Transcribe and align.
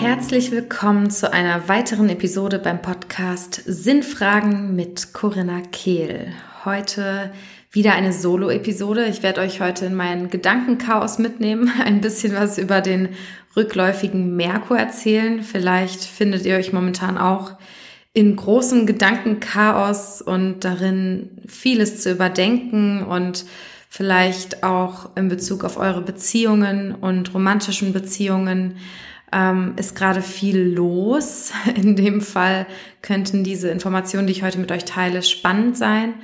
Herzlich 0.00 0.50
willkommen 0.50 1.10
zu 1.10 1.30
einer 1.30 1.68
weiteren 1.68 2.08
Episode 2.08 2.58
beim 2.58 2.80
Podcast 2.80 3.60
Sinnfragen 3.66 4.74
mit 4.74 5.12
Corinna 5.12 5.60
Kehl. 5.60 6.32
Heute 6.64 7.30
wieder 7.70 7.92
eine 7.92 8.14
Solo-Episode. 8.14 9.04
Ich 9.04 9.22
werde 9.22 9.42
euch 9.42 9.60
heute 9.60 9.84
in 9.84 9.94
meinen 9.94 10.30
Gedankenchaos 10.30 11.18
mitnehmen, 11.18 11.70
ein 11.84 12.00
bisschen 12.00 12.34
was 12.34 12.56
über 12.56 12.80
den 12.80 13.10
rückläufigen 13.54 14.36
Merkur 14.36 14.78
erzählen. 14.78 15.42
Vielleicht 15.42 16.02
findet 16.02 16.46
ihr 16.46 16.56
euch 16.56 16.72
momentan 16.72 17.18
auch 17.18 17.58
in 18.14 18.36
großem 18.36 18.86
Gedankenchaos 18.86 20.22
und 20.22 20.60
darin 20.60 21.42
vieles 21.46 22.00
zu 22.00 22.10
überdenken 22.10 23.04
und 23.04 23.44
vielleicht 23.90 24.64
auch 24.64 25.14
in 25.14 25.28
Bezug 25.28 25.62
auf 25.62 25.76
eure 25.76 26.00
Beziehungen 26.00 26.94
und 26.94 27.34
romantischen 27.34 27.92
Beziehungen 27.92 28.78
ähm, 29.32 29.74
ist 29.76 29.94
gerade 29.94 30.22
viel 30.22 30.58
los. 30.58 31.52
In 31.74 31.96
dem 31.96 32.20
Fall 32.20 32.66
könnten 33.02 33.44
diese 33.44 33.68
Informationen, 33.68 34.26
die 34.26 34.32
ich 34.32 34.42
heute 34.42 34.58
mit 34.58 34.72
euch 34.72 34.84
teile, 34.84 35.22
spannend 35.22 35.76
sein. 35.76 36.14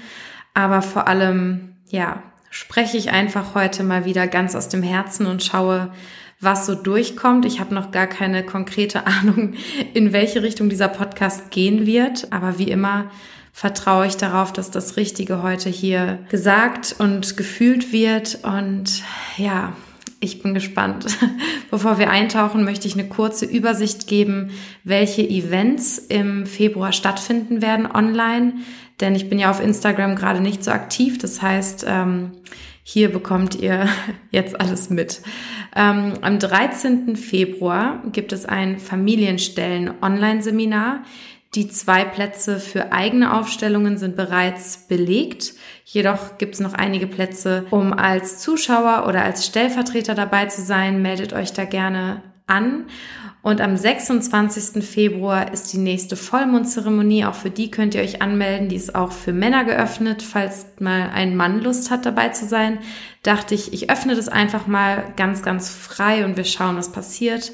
Aber 0.54 0.82
vor 0.82 1.08
allem, 1.08 1.76
ja, 1.88 2.22
spreche 2.50 2.96
ich 2.96 3.10
einfach 3.10 3.54
heute 3.54 3.82
mal 3.82 4.04
wieder 4.04 4.26
ganz 4.26 4.54
aus 4.54 4.68
dem 4.68 4.82
Herzen 4.82 5.26
und 5.26 5.44
schaue, 5.44 5.92
was 6.40 6.66
so 6.66 6.74
durchkommt. 6.74 7.44
Ich 7.44 7.60
habe 7.60 7.74
noch 7.74 7.90
gar 7.90 8.06
keine 8.06 8.44
konkrete 8.44 9.06
Ahnung, 9.06 9.54
in 9.94 10.12
welche 10.12 10.42
Richtung 10.42 10.68
dieser 10.68 10.88
Podcast 10.88 11.50
gehen 11.50 11.86
wird. 11.86 12.32
Aber 12.32 12.58
wie 12.58 12.70
immer 12.70 13.10
vertraue 13.52 14.06
ich 14.06 14.16
darauf, 14.16 14.52
dass 14.52 14.70
das 14.70 14.96
Richtige 14.98 15.42
heute 15.42 15.70
hier 15.70 16.18
gesagt 16.28 16.94
und 16.98 17.36
gefühlt 17.36 17.92
wird. 17.92 18.40
Und 18.42 19.02
ja, 19.38 19.72
ich 20.20 20.42
bin 20.42 20.54
gespannt. 20.54 21.06
Bevor 21.70 21.98
wir 21.98 22.10
eintauchen, 22.10 22.64
möchte 22.64 22.88
ich 22.88 22.94
eine 22.94 23.08
kurze 23.08 23.44
Übersicht 23.44 24.06
geben, 24.06 24.52
welche 24.84 25.20
Events 25.22 25.98
im 25.98 26.46
Februar 26.46 26.92
stattfinden 26.92 27.60
werden 27.62 27.86
online. 27.86 28.54
Denn 29.00 29.14
ich 29.14 29.28
bin 29.28 29.38
ja 29.38 29.50
auf 29.50 29.62
Instagram 29.62 30.16
gerade 30.16 30.40
nicht 30.40 30.64
so 30.64 30.70
aktiv. 30.70 31.18
Das 31.18 31.42
heißt, 31.42 31.84
ähm, 31.86 32.30
hier 32.82 33.12
bekommt 33.12 33.56
ihr 33.56 33.88
jetzt 34.30 34.58
alles 34.60 34.88
mit. 34.90 35.20
Ähm, 35.74 36.14
am 36.22 36.38
13. 36.38 37.16
Februar 37.16 38.02
gibt 38.12 38.32
es 38.32 38.46
ein 38.46 38.78
Familienstellen-Online-Seminar. 38.78 41.02
Die 41.56 41.68
zwei 41.68 42.04
Plätze 42.04 42.60
für 42.60 42.92
eigene 42.92 43.32
Aufstellungen 43.32 43.96
sind 43.96 44.14
bereits 44.14 44.86
belegt. 44.88 45.54
Jedoch 45.86 46.36
gibt 46.36 46.54
es 46.54 46.60
noch 46.60 46.74
einige 46.74 47.06
Plätze, 47.06 47.64
um 47.70 47.94
als 47.94 48.40
Zuschauer 48.40 49.06
oder 49.08 49.22
als 49.22 49.46
Stellvertreter 49.46 50.14
dabei 50.14 50.46
zu 50.46 50.60
sein. 50.60 51.00
Meldet 51.00 51.32
euch 51.32 51.54
da 51.54 51.64
gerne 51.64 52.20
an. 52.46 52.84
Und 53.40 53.62
am 53.62 53.74
26. 53.74 54.84
Februar 54.84 55.50
ist 55.50 55.72
die 55.72 55.78
nächste 55.78 56.14
Vollmondzeremonie. 56.16 57.24
Auch 57.24 57.34
für 57.34 57.50
die 57.50 57.70
könnt 57.70 57.94
ihr 57.94 58.02
euch 58.02 58.20
anmelden. 58.20 58.68
Die 58.68 58.76
ist 58.76 58.94
auch 58.94 59.12
für 59.12 59.32
Männer 59.32 59.64
geöffnet. 59.64 60.22
Falls 60.22 60.66
mal 60.78 61.08
ein 61.14 61.36
Mann 61.36 61.62
Lust 61.62 61.90
hat, 61.90 62.04
dabei 62.04 62.28
zu 62.30 62.46
sein, 62.46 62.80
dachte 63.22 63.54
ich, 63.54 63.72
ich 63.72 63.88
öffne 63.88 64.14
das 64.14 64.28
einfach 64.28 64.66
mal 64.66 65.04
ganz, 65.16 65.42
ganz 65.42 65.70
frei 65.70 66.26
und 66.26 66.36
wir 66.36 66.44
schauen, 66.44 66.76
was 66.76 66.92
passiert. 66.92 67.52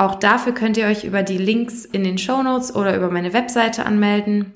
Auch 0.00 0.14
dafür 0.14 0.54
könnt 0.54 0.78
ihr 0.78 0.86
euch 0.86 1.04
über 1.04 1.22
die 1.22 1.36
Links 1.36 1.84
in 1.84 2.04
den 2.04 2.16
Show 2.16 2.42
Notes 2.42 2.74
oder 2.74 2.96
über 2.96 3.10
meine 3.10 3.34
Webseite 3.34 3.84
anmelden 3.84 4.54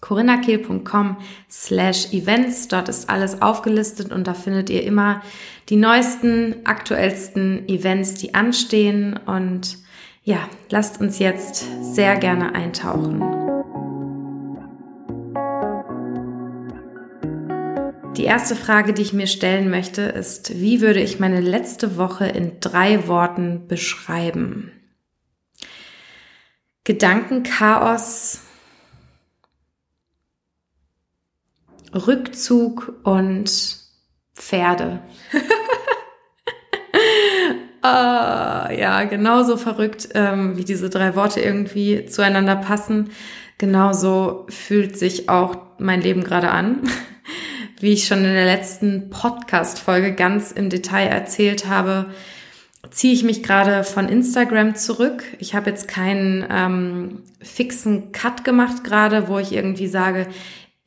corinnakehl.com 0.00 1.16
slash 1.50 2.12
events. 2.12 2.68
Dort 2.68 2.88
ist 2.88 3.10
alles 3.10 3.42
aufgelistet 3.42 4.12
und 4.12 4.28
da 4.28 4.34
findet 4.34 4.70
ihr 4.70 4.84
immer 4.84 5.20
die 5.68 5.74
neuesten, 5.74 6.54
aktuellsten 6.64 7.68
Events, 7.68 8.14
die 8.14 8.34
anstehen. 8.34 9.18
Und 9.26 9.78
ja, 10.22 10.48
lasst 10.70 11.00
uns 11.00 11.18
jetzt 11.18 11.66
sehr 11.82 12.14
gerne 12.14 12.54
eintauchen. 12.54 13.20
Die 18.16 18.24
erste 18.24 18.56
Frage, 18.56 18.92
die 18.92 19.02
ich 19.02 19.12
mir 19.12 19.28
stellen 19.28 19.70
möchte, 19.70 20.02
ist, 20.02 20.60
wie 20.60 20.80
würde 20.80 21.00
ich 21.00 21.20
meine 21.20 21.40
letzte 21.40 21.96
Woche 21.96 22.26
in 22.26 22.58
drei 22.58 23.06
Worten 23.06 23.68
beschreiben? 23.68 24.72
Gedankenchaos, 26.88 28.40
Rückzug 31.94 32.94
und 33.02 33.76
Pferde. 34.34 35.02
ah, 37.82 38.70
ja, 38.72 39.04
genauso 39.04 39.58
verrückt, 39.58 40.08
ähm, 40.14 40.56
wie 40.56 40.64
diese 40.64 40.88
drei 40.88 41.14
Worte 41.14 41.42
irgendwie 41.42 42.06
zueinander 42.06 42.56
passen. 42.56 43.10
Genauso 43.58 44.46
fühlt 44.48 44.98
sich 44.98 45.28
auch 45.28 45.58
mein 45.76 46.00
Leben 46.00 46.24
gerade 46.24 46.50
an. 46.50 46.88
Wie 47.80 47.92
ich 47.92 48.06
schon 48.06 48.24
in 48.24 48.32
der 48.32 48.46
letzten 48.46 49.10
Podcast-Folge 49.10 50.14
ganz 50.14 50.52
im 50.52 50.70
Detail 50.70 51.06
erzählt 51.06 51.68
habe, 51.68 52.06
ziehe 52.90 53.12
ich 53.12 53.24
mich 53.24 53.42
gerade 53.42 53.84
von 53.84 54.08
Instagram 54.08 54.74
zurück. 54.74 55.24
Ich 55.38 55.54
habe 55.54 55.70
jetzt 55.70 55.88
keinen 55.88 56.46
ähm, 56.50 57.22
fixen 57.40 58.12
Cut 58.12 58.44
gemacht 58.44 58.84
gerade, 58.84 59.28
wo 59.28 59.38
ich 59.38 59.52
irgendwie 59.52 59.88
sage, 59.88 60.26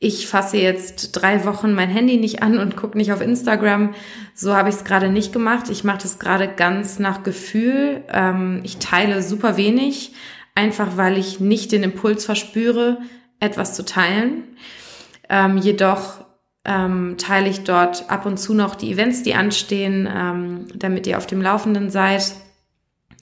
ich 0.04 0.26
fasse 0.26 0.56
jetzt 0.56 1.12
drei 1.12 1.44
Wochen 1.44 1.74
mein 1.74 1.88
Handy 1.88 2.16
nicht 2.16 2.42
an 2.42 2.58
und 2.58 2.76
gucke 2.76 2.98
nicht 2.98 3.12
auf 3.12 3.20
Instagram. 3.20 3.94
So 4.34 4.56
habe 4.56 4.68
ich 4.68 4.74
es 4.74 4.84
gerade 4.84 5.10
nicht 5.10 5.32
gemacht. 5.32 5.70
Ich 5.70 5.84
mache 5.84 6.02
das 6.02 6.18
gerade 6.18 6.48
ganz 6.48 6.98
nach 6.98 7.22
Gefühl. 7.22 8.02
Ähm, 8.08 8.62
ich 8.64 8.78
teile 8.78 9.22
super 9.22 9.56
wenig, 9.56 10.12
einfach 10.56 10.96
weil 10.96 11.18
ich 11.18 11.38
nicht 11.38 11.70
den 11.70 11.84
Impuls 11.84 12.24
verspüre, 12.24 12.98
etwas 13.38 13.74
zu 13.74 13.84
teilen. 13.84 14.42
Ähm, 15.28 15.56
jedoch 15.58 16.21
ähm, 16.64 17.16
teile 17.18 17.48
ich 17.48 17.64
dort 17.64 18.08
ab 18.10 18.26
und 18.26 18.38
zu 18.38 18.54
noch 18.54 18.74
die 18.74 18.92
Events, 18.92 19.22
die 19.22 19.34
anstehen, 19.34 20.08
ähm, 20.12 20.66
damit 20.74 21.06
ihr 21.06 21.18
auf 21.18 21.26
dem 21.26 21.42
Laufenden 21.42 21.90
seid. 21.90 22.34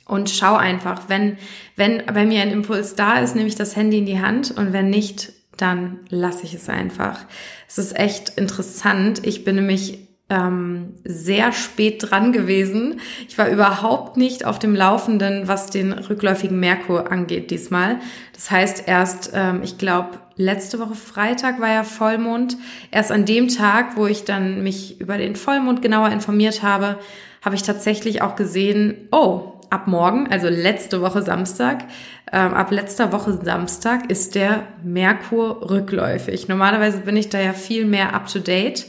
Und 0.06 0.28
schau 0.28 0.56
einfach, 0.56 1.08
wenn, 1.08 1.38
wenn 1.76 2.04
bei 2.06 2.26
mir 2.26 2.42
ein 2.42 2.50
Impuls 2.50 2.96
da 2.96 3.18
ist, 3.20 3.36
nehme 3.36 3.48
ich 3.48 3.54
das 3.54 3.76
Handy 3.76 3.98
in 3.98 4.06
die 4.06 4.20
Hand 4.20 4.50
und 4.50 4.72
wenn 4.72 4.90
nicht, 4.90 5.32
dann 5.56 6.00
lasse 6.08 6.44
ich 6.44 6.54
es 6.54 6.68
einfach. 6.68 7.20
Es 7.68 7.78
ist 7.78 7.96
echt 7.96 8.30
interessant. 8.30 9.24
Ich 9.24 9.44
bin 9.44 9.56
nämlich 9.56 10.09
ähm, 10.30 10.94
sehr 11.04 11.52
spät 11.52 12.10
dran 12.10 12.32
gewesen. 12.32 13.00
Ich 13.28 13.36
war 13.36 13.48
überhaupt 13.48 14.16
nicht 14.16 14.46
auf 14.46 14.58
dem 14.58 14.74
Laufenden, 14.74 15.48
was 15.48 15.70
den 15.70 15.92
rückläufigen 15.92 16.58
Merkur 16.58 17.10
angeht 17.12 17.50
diesmal. 17.50 17.96
Das 18.32 18.50
heißt, 18.50 18.84
erst, 18.86 19.32
ähm, 19.34 19.60
ich 19.62 19.76
glaube, 19.76 20.18
letzte 20.36 20.78
Woche 20.78 20.94
Freitag 20.94 21.60
war 21.60 21.68
ja 21.68 21.82
Vollmond. 21.82 22.56
Erst 22.90 23.10
an 23.12 23.26
dem 23.26 23.48
Tag, 23.48 23.96
wo 23.96 24.06
ich 24.06 24.24
dann 24.24 24.62
mich 24.62 25.00
über 25.00 25.18
den 25.18 25.34
Vollmond 25.36 25.82
genauer 25.82 26.10
informiert 26.10 26.62
habe, 26.62 26.98
habe 27.44 27.56
ich 27.56 27.62
tatsächlich 27.62 28.22
auch 28.22 28.36
gesehen, 28.36 29.08
oh, 29.10 29.54
ab 29.68 29.86
morgen, 29.86 30.28
also 30.30 30.48
letzte 30.48 31.00
Woche 31.00 31.22
Samstag, 31.22 31.84
ähm, 32.32 32.54
ab 32.54 32.70
letzter 32.70 33.12
Woche 33.12 33.38
Samstag 33.42 34.10
ist 34.10 34.34
der 34.34 34.64
Merkur 34.84 35.70
rückläufig. 35.70 36.48
Normalerweise 36.48 36.98
bin 36.98 37.16
ich 37.16 37.28
da 37.28 37.40
ja 37.40 37.52
viel 37.52 37.84
mehr 37.84 38.14
up 38.14 38.26
to 38.26 38.38
date 38.38 38.86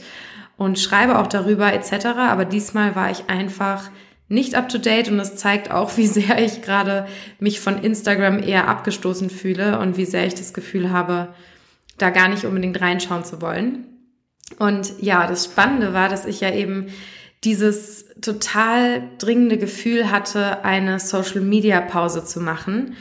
und 0.56 0.78
schreibe 0.78 1.18
auch 1.18 1.26
darüber 1.26 1.72
etc. 1.72 2.06
Aber 2.16 2.44
diesmal 2.44 2.94
war 2.94 3.10
ich 3.10 3.28
einfach 3.28 3.90
nicht 4.28 4.54
up 4.54 4.68
to 4.68 4.78
date 4.78 5.08
und 5.08 5.20
es 5.20 5.36
zeigt 5.36 5.70
auch, 5.70 5.96
wie 5.96 6.06
sehr 6.06 6.42
ich 6.42 6.62
gerade 6.62 7.06
mich 7.38 7.60
von 7.60 7.82
Instagram 7.82 8.42
eher 8.42 8.68
abgestoßen 8.68 9.28
fühle 9.30 9.78
und 9.78 9.96
wie 9.96 10.06
sehr 10.06 10.26
ich 10.26 10.34
das 10.34 10.54
Gefühl 10.54 10.90
habe, 10.90 11.28
da 11.98 12.10
gar 12.10 12.28
nicht 12.28 12.44
unbedingt 12.44 12.80
reinschauen 12.80 13.24
zu 13.24 13.42
wollen. 13.42 13.86
Und 14.58 14.94
ja, 15.00 15.26
das 15.26 15.44
Spannende 15.44 15.92
war, 15.92 16.08
dass 16.08 16.24
ich 16.24 16.40
ja 16.40 16.50
eben 16.52 16.86
dieses 17.44 18.06
total 18.20 19.02
dringende 19.18 19.58
Gefühl 19.58 20.10
hatte, 20.10 20.64
eine 20.64 20.98
Social-Media-Pause 20.98 22.24
zu 22.24 22.40
machen. 22.40 22.96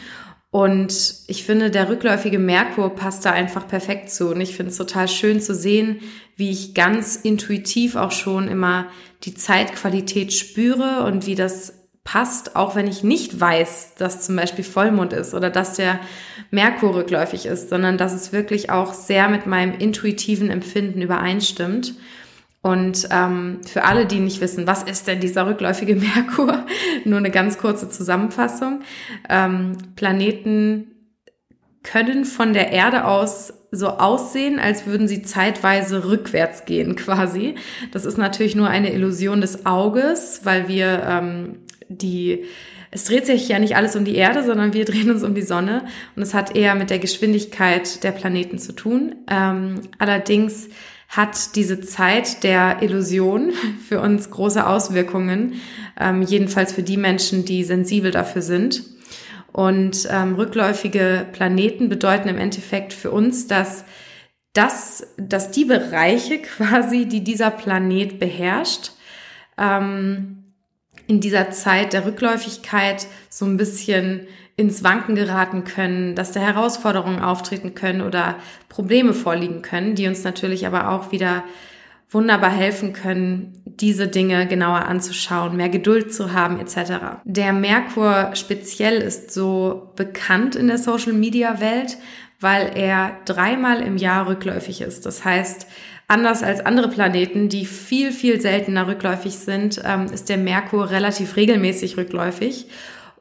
Und 0.49 1.15
ich 1.27 1.45
finde, 1.45 1.71
der 1.71 1.87
rückläufige 1.89 2.39
Merkur 2.39 2.95
passt 2.95 3.25
da 3.25 3.31
einfach 3.31 3.67
perfekt 3.67 4.09
zu. 4.09 4.29
Und 4.29 4.41
ich 4.41 4.55
finde 4.55 4.71
es 4.71 4.77
total 4.77 5.07
schön 5.07 5.39
zu 5.39 5.55
sehen, 5.55 6.01
wie 6.35 6.51
ich 6.51 6.73
ganz 6.73 7.15
intuitiv 7.15 7.95
auch 7.95 8.11
schon 8.11 8.47
immer 8.47 8.87
die 9.23 9.33
Zeitqualität 9.33 10.33
spüre 10.33 11.03
und 11.03 11.27
wie 11.27 11.35
das 11.35 11.81
passt, 12.03 12.55
auch 12.55 12.75
wenn 12.75 12.87
ich 12.87 13.03
nicht 13.03 13.39
weiß, 13.39 13.95
dass 13.95 14.25
zum 14.25 14.35
Beispiel 14.35 14.63
Vollmond 14.63 15.13
ist 15.13 15.33
oder 15.33 15.49
dass 15.49 15.75
der 15.75 15.99
Merkur 16.49 16.95
rückläufig 16.95 17.45
ist, 17.45 17.69
sondern 17.69 17.97
dass 17.97 18.13
es 18.13 18.33
wirklich 18.33 18.71
auch 18.71 18.93
sehr 18.93 19.29
mit 19.29 19.45
meinem 19.45 19.73
intuitiven 19.77 20.49
Empfinden 20.49 21.01
übereinstimmt. 21.01 21.93
Und 22.63 23.07
ähm, 23.11 23.61
für 23.65 23.83
alle, 23.83 24.05
die 24.05 24.19
nicht 24.19 24.39
wissen, 24.39 24.67
was 24.67 24.83
ist 24.83 25.07
denn 25.07 25.19
dieser 25.19 25.47
rückläufige 25.47 25.95
Merkur, 26.15 26.65
nur 27.05 27.17
eine 27.17 27.31
ganz 27.31 27.57
kurze 27.57 27.89
Zusammenfassung. 27.89 28.81
Ähm, 29.29 29.77
Planeten 29.95 30.87
können 31.83 32.25
von 32.25 32.53
der 32.53 32.71
Erde 32.71 33.05
aus 33.05 33.53
so 33.71 33.87
aussehen, 33.87 34.59
als 34.59 34.85
würden 34.85 35.07
sie 35.07 35.21
zeitweise 35.21 36.05
rückwärts 36.05 36.65
gehen 36.65 36.95
quasi. 36.97 37.55
Das 37.91 38.05
ist 38.05 38.17
natürlich 38.17 38.55
nur 38.55 38.67
eine 38.67 38.93
Illusion 38.93 39.41
des 39.41 39.65
Auges, 39.65 40.41
weil 40.43 40.67
wir 40.67 41.03
ähm, 41.07 41.57
die 41.87 42.45
es 42.93 43.05
dreht 43.05 43.25
sich 43.25 43.47
ja 43.47 43.57
nicht 43.57 43.77
alles 43.77 43.95
um 43.95 44.03
die 44.03 44.15
Erde, 44.15 44.43
sondern 44.43 44.73
wir 44.73 44.85
drehen 44.85 45.09
uns 45.09 45.23
um 45.23 45.33
die 45.33 45.41
Sonne 45.41 45.85
und 46.15 46.21
es 46.21 46.33
hat 46.33 46.55
eher 46.55 46.75
mit 46.75 46.89
der 46.89 46.99
Geschwindigkeit 46.99 48.03
der 48.03 48.11
Planeten 48.11 48.59
zu 48.59 48.73
tun. 48.73 49.15
Ähm, 49.29 49.81
allerdings 49.97 50.67
hat 51.07 51.55
diese 51.55 51.81
Zeit 51.81 52.43
der 52.43 52.81
Illusion 52.81 53.51
für 53.87 54.01
uns 54.01 54.29
große 54.29 54.65
Auswirkungen, 54.65 55.53
ähm, 55.99 56.21
jedenfalls 56.21 56.73
für 56.73 56.83
die 56.83 56.97
Menschen, 56.97 57.45
die 57.45 57.63
sensibel 57.63 58.11
dafür 58.11 58.41
sind. 58.41 58.83
Und 59.53 60.07
ähm, 60.09 60.35
rückläufige 60.35 61.25
Planeten 61.33 61.89
bedeuten 61.89 62.29
im 62.29 62.37
Endeffekt 62.37 62.93
für 62.93 63.11
uns, 63.11 63.47
dass 63.47 63.85
dass, 64.53 65.07
dass 65.17 65.51
die 65.51 65.65
Bereiche 65.65 66.39
quasi, 66.41 67.05
die 67.05 67.23
dieser 67.23 67.51
Planet 67.51 68.19
beherrscht, 68.19 68.91
ähm, 69.57 70.43
in 71.07 71.19
dieser 71.19 71.51
Zeit 71.51 71.93
der 71.93 72.05
Rückläufigkeit 72.05 73.07
so 73.29 73.45
ein 73.45 73.57
bisschen 73.57 74.27
ins 74.55 74.83
Wanken 74.83 75.15
geraten 75.15 75.63
können, 75.63 76.15
dass 76.15 76.31
da 76.31 76.39
Herausforderungen 76.39 77.21
auftreten 77.21 77.73
können 77.73 78.01
oder 78.01 78.35
Probleme 78.69 79.13
vorliegen 79.13 79.61
können, 79.61 79.95
die 79.95 80.07
uns 80.07 80.23
natürlich 80.23 80.67
aber 80.67 80.89
auch 80.89 81.11
wieder 81.11 81.43
wunderbar 82.11 82.51
helfen 82.51 82.91
können, 82.93 83.63
diese 83.65 84.07
Dinge 84.07 84.45
genauer 84.45 84.85
anzuschauen, 84.85 85.55
mehr 85.55 85.69
Geduld 85.69 86.13
zu 86.13 86.33
haben 86.33 86.59
etc. 86.59 87.21
Der 87.23 87.53
Merkur 87.53 88.31
speziell 88.33 88.97
ist 89.01 89.31
so 89.31 89.93
bekannt 89.95 90.55
in 90.55 90.67
der 90.67 90.77
Social-Media-Welt, 90.77 91.97
weil 92.41 92.71
er 92.75 93.17
dreimal 93.25 93.81
im 93.81 93.97
Jahr 93.97 94.27
rückläufig 94.27 94.81
ist. 94.81 95.05
Das 95.05 95.23
heißt, 95.23 95.67
anders 96.07 96.43
als 96.43 96.59
andere 96.65 96.89
Planeten, 96.89 97.47
die 97.47 97.65
viel, 97.65 98.11
viel 98.11 98.41
seltener 98.41 98.87
rückläufig 98.87 99.37
sind, 99.37 99.81
ähm, 99.85 100.07
ist 100.13 100.27
der 100.27 100.37
Merkur 100.37 100.89
relativ 100.89 101.37
regelmäßig 101.37 101.97
rückläufig. 101.97 102.67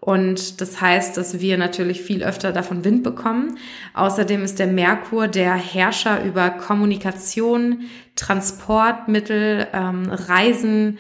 Und 0.01 0.63
das 0.63 0.81
heißt, 0.81 1.19
dass 1.19 1.41
wir 1.41 1.59
natürlich 1.59 2.01
viel 2.01 2.25
öfter 2.25 2.53
davon 2.53 2.85
Wind 2.85 3.03
bekommen. 3.03 3.59
Außerdem 3.93 4.43
ist 4.43 4.59
der 4.59 4.67
Merkur 4.67 5.29
der 5.29 5.55
Herrscher 5.55 6.25
über 6.25 6.49
Kommunikation, 6.49 7.83
Transportmittel, 8.17 9.69
ähm, 9.75 10.11
Reisen, 10.11 10.99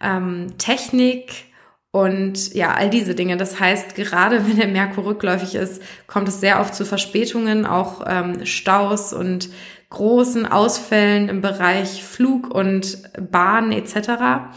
ähm, 0.00 0.56
Technik 0.58 1.46
und 1.90 2.54
ja, 2.54 2.72
all 2.74 2.88
diese 2.88 3.16
Dinge. 3.16 3.36
Das 3.36 3.58
heißt, 3.58 3.96
gerade 3.96 4.46
wenn 4.46 4.56
der 4.56 4.68
Merkur 4.68 5.06
rückläufig 5.06 5.56
ist, 5.56 5.82
kommt 6.06 6.28
es 6.28 6.40
sehr 6.40 6.60
oft 6.60 6.74
zu 6.74 6.84
Verspätungen, 6.84 7.66
auch 7.66 8.04
ähm, 8.06 8.46
Staus 8.46 9.12
und 9.12 9.48
großen 9.90 10.46
Ausfällen 10.46 11.28
im 11.28 11.40
Bereich 11.40 12.04
Flug 12.04 12.54
und 12.54 12.98
Bahn 13.30 13.72
etc 13.72 14.52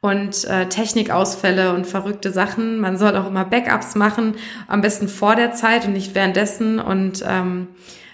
und 0.00 0.44
äh, 0.44 0.68
Technikausfälle 0.68 1.74
und 1.74 1.86
verrückte 1.86 2.30
Sachen. 2.30 2.78
Man 2.78 2.96
soll 2.96 3.16
auch 3.16 3.26
immer 3.26 3.44
Backups 3.44 3.94
machen, 3.94 4.34
am 4.68 4.80
besten 4.80 5.08
vor 5.08 5.36
der 5.36 5.52
Zeit 5.52 5.86
und 5.86 5.92
nicht 5.92 6.14
währenddessen 6.14 6.78
und 6.78 7.24
ähm, 7.26 7.68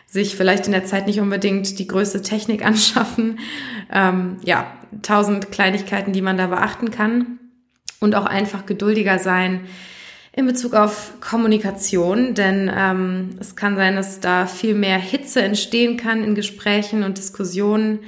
sich 0.07 0.37
vielleicht 0.37 0.67
in 0.67 0.73
der 0.73 0.85
Zeit 0.85 1.07
nicht 1.07 1.21
unbedingt 1.21 1.79
die 1.79 1.87
größte 1.87 2.23
Technik 2.23 2.63
anschaffen. 2.67 3.39
Ähm, 3.93 4.37
ja, 4.45 4.67
tausend 5.03 5.51
Kleinigkeiten, 5.51 6.13
die 6.13 6.23
man 6.23 6.37
da 6.37 6.47
beachten 6.47 6.91
kann 6.91 7.39
und 8.01 8.15
auch 8.15 8.27
einfach 8.27 8.67
geduldiger 8.67 9.19
sein 9.19 9.61
in 10.35 10.47
Bezug 10.47 10.73
auf 10.73 11.13
Kommunikation, 11.21 12.33
denn 12.35 12.71
ähm, 12.75 13.31
es 13.39 13.55
kann 13.55 13.77
sein, 13.77 13.97
dass 13.97 14.19
da 14.21 14.47
viel 14.47 14.75
mehr 14.75 14.99
Hitze 14.99 15.43
entstehen 15.43 15.99
kann 15.99 16.25
in 16.25 16.35
Gesprächen 16.35 17.03
und 17.03 17.19
Diskussionen 17.19 18.01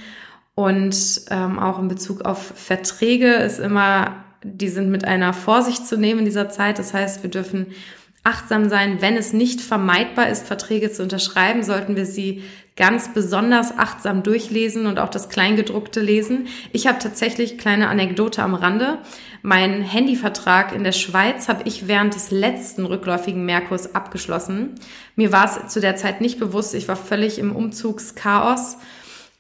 und 0.55 1.23
ähm, 1.31 1.59
auch 1.59 1.79
in 1.79 1.89
Bezug 1.89 2.23
auf 2.23 2.53
Verträge 2.55 3.35
ist 3.35 3.59
immer, 3.59 4.25
die 4.43 4.69
sind 4.69 4.91
mit 4.91 5.05
einer 5.05 5.33
Vorsicht 5.33 5.87
zu 5.87 5.97
nehmen 5.97 6.21
in 6.21 6.25
dieser 6.27 6.49
Zeit. 6.49 6.79
Das 6.79 6.95
heißt, 6.95 7.23
wir 7.23 7.31
dürfen 7.31 7.67
achtsam 8.23 8.69
sein. 8.69 9.01
Wenn 9.01 9.17
es 9.17 9.33
nicht 9.33 9.61
vermeidbar 9.61 10.29
ist, 10.29 10.47
Verträge 10.47 10.93
zu 10.93 11.03
unterschreiben, 11.03 11.62
sollten 11.62 11.97
wir 11.97 12.06
sie 12.06 12.43
ganz 12.77 13.12
besonders 13.12 13.77
achtsam 13.79 14.23
durchlesen 14.23 14.87
und 14.87 14.99
auch 14.99 15.09
das 15.09 15.29
Kleingedruckte 15.29 16.01
lesen. 16.01 16.49
Ich 16.73 16.87
habe 16.87 16.99
tatsächlich 16.99 17.59
kleine 17.59 17.89
Anekdote 17.89 18.43
am 18.43 18.55
Rande. 18.55 18.99
Mein 19.43 19.83
Handyvertrag 19.83 20.75
in 20.75 20.83
der 20.85 20.93
Schweiz 20.93 21.49
habe 21.49 21.62
ich 21.67 21.87
während 21.87 22.15
des 22.15 22.31
letzten 22.31 22.85
rückläufigen 22.87 23.45
Merkurs 23.45 23.95
abgeschlossen. 23.95 24.75
Mir 25.17 25.31
war 25.31 25.45
es 25.45 25.73
zu 25.73 25.81
der 25.81 25.97
Zeit 25.97 26.21
nicht 26.21 26.41
bewusst. 26.41 26.75
Ich 26.75 26.89
war 26.89 26.97
völlig 26.97 27.39
im 27.39 27.55
Umzugschaos 27.55 28.79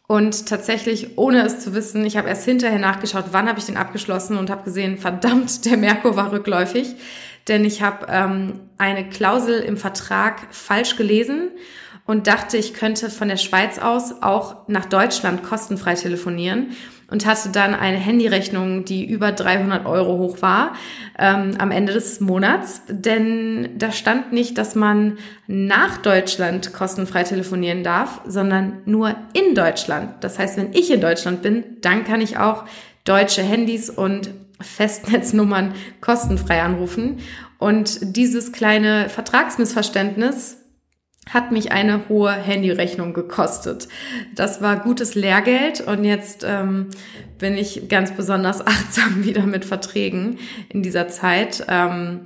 und 0.06 0.46
tatsächlich, 0.46 1.16
ohne 1.16 1.46
es 1.46 1.60
zu 1.60 1.74
wissen, 1.74 2.04
ich 2.04 2.16
habe 2.16 2.28
erst 2.28 2.44
hinterher 2.44 2.78
nachgeschaut, 2.78 3.26
wann 3.32 3.48
habe 3.48 3.58
ich 3.58 3.64
den 3.64 3.78
abgeschlossen 3.78 4.36
und 4.36 4.50
habe 4.50 4.64
gesehen, 4.64 4.98
verdammt, 4.98 5.64
der 5.64 5.76
Merkur 5.76 6.16
war 6.16 6.32
rückläufig. 6.32 6.94
Denn 7.48 7.64
ich 7.64 7.82
habe 7.82 8.06
ähm, 8.08 8.60
eine 8.78 9.08
Klausel 9.08 9.60
im 9.60 9.76
Vertrag 9.76 10.46
falsch 10.50 10.96
gelesen 10.96 11.50
und 12.06 12.26
dachte, 12.26 12.56
ich 12.56 12.74
könnte 12.74 13.10
von 13.10 13.28
der 13.28 13.36
Schweiz 13.36 13.78
aus 13.78 14.22
auch 14.22 14.68
nach 14.68 14.86
Deutschland 14.86 15.42
kostenfrei 15.42 15.94
telefonieren 15.94 16.74
und 17.10 17.26
hatte 17.26 17.50
dann 17.50 17.74
eine 17.74 17.98
Handyrechnung, 17.98 18.84
die 18.84 19.04
über 19.04 19.32
300 19.32 19.86
Euro 19.86 20.18
hoch 20.18 20.42
war 20.42 20.74
ähm, 21.18 21.54
am 21.58 21.70
Ende 21.70 21.92
des 21.92 22.20
Monats. 22.20 22.82
Denn 22.88 23.70
da 23.76 23.92
stand 23.92 24.32
nicht, 24.32 24.58
dass 24.58 24.74
man 24.74 25.18
nach 25.46 25.98
Deutschland 25.98 26.72
kostenfrei 26.72 27.24
telefonieren 27.24 27.84
darf, 27.84 28.20
sondern 28.26 28.78
nur 28.84 29.14
in 29.32 29.54
Deutschland. 29.54 30.22
Das 30.22 30.38
heißt, 30.38 30.56
wenn 30.56 30.72
ich 30.72 30.90
in 30.90 31.00
Deutschland 31.00 31.42
bin, 31.42 31.64
dann 31.80 32.04
kann 32.04 32.20
ich 32.20 32.38
auch 32.38 32.64
deutsche 33.04 33.42
Handys 33.42 33.90
und 33.90 34.30
Festnetznummern 34.60 35.74
kostenfrei 36.00 36.62
anrufen. 36.62 37.18
Und 37.58 38.16
dieses 38.16 38.52
kleine 38.52 39.08
Vertragsmissverständnis 39.08 40.63
hat 41.32 41.52
mich 41.52 41.72
eine 41.72 42.08
hohe 42.08 42.32
Handyrechnung 42.32 43.14
gekostet. 43.14 43.88
Das 44.34 44.60
war 44.60 44.76
gutes 44.76 45.14
Lehrgeld 45.14 45.80
und 45.80 46.04
jetzt 46.04 46.44
ähm, 46.46 46.88
bin 47.38 47.56
ich 47.56 47.88
ganz 47.88 48.12
besonders 48.12 48.60
achtsam 48.66 49.24
wieder 49.24 49.46
mit 49.46 49.64
Verträgen 49.64 50.38
in 50.68 50.82
dieser 50.82 51.08
Zeit. 51.08 51.64
Ähm, 51.68 52.20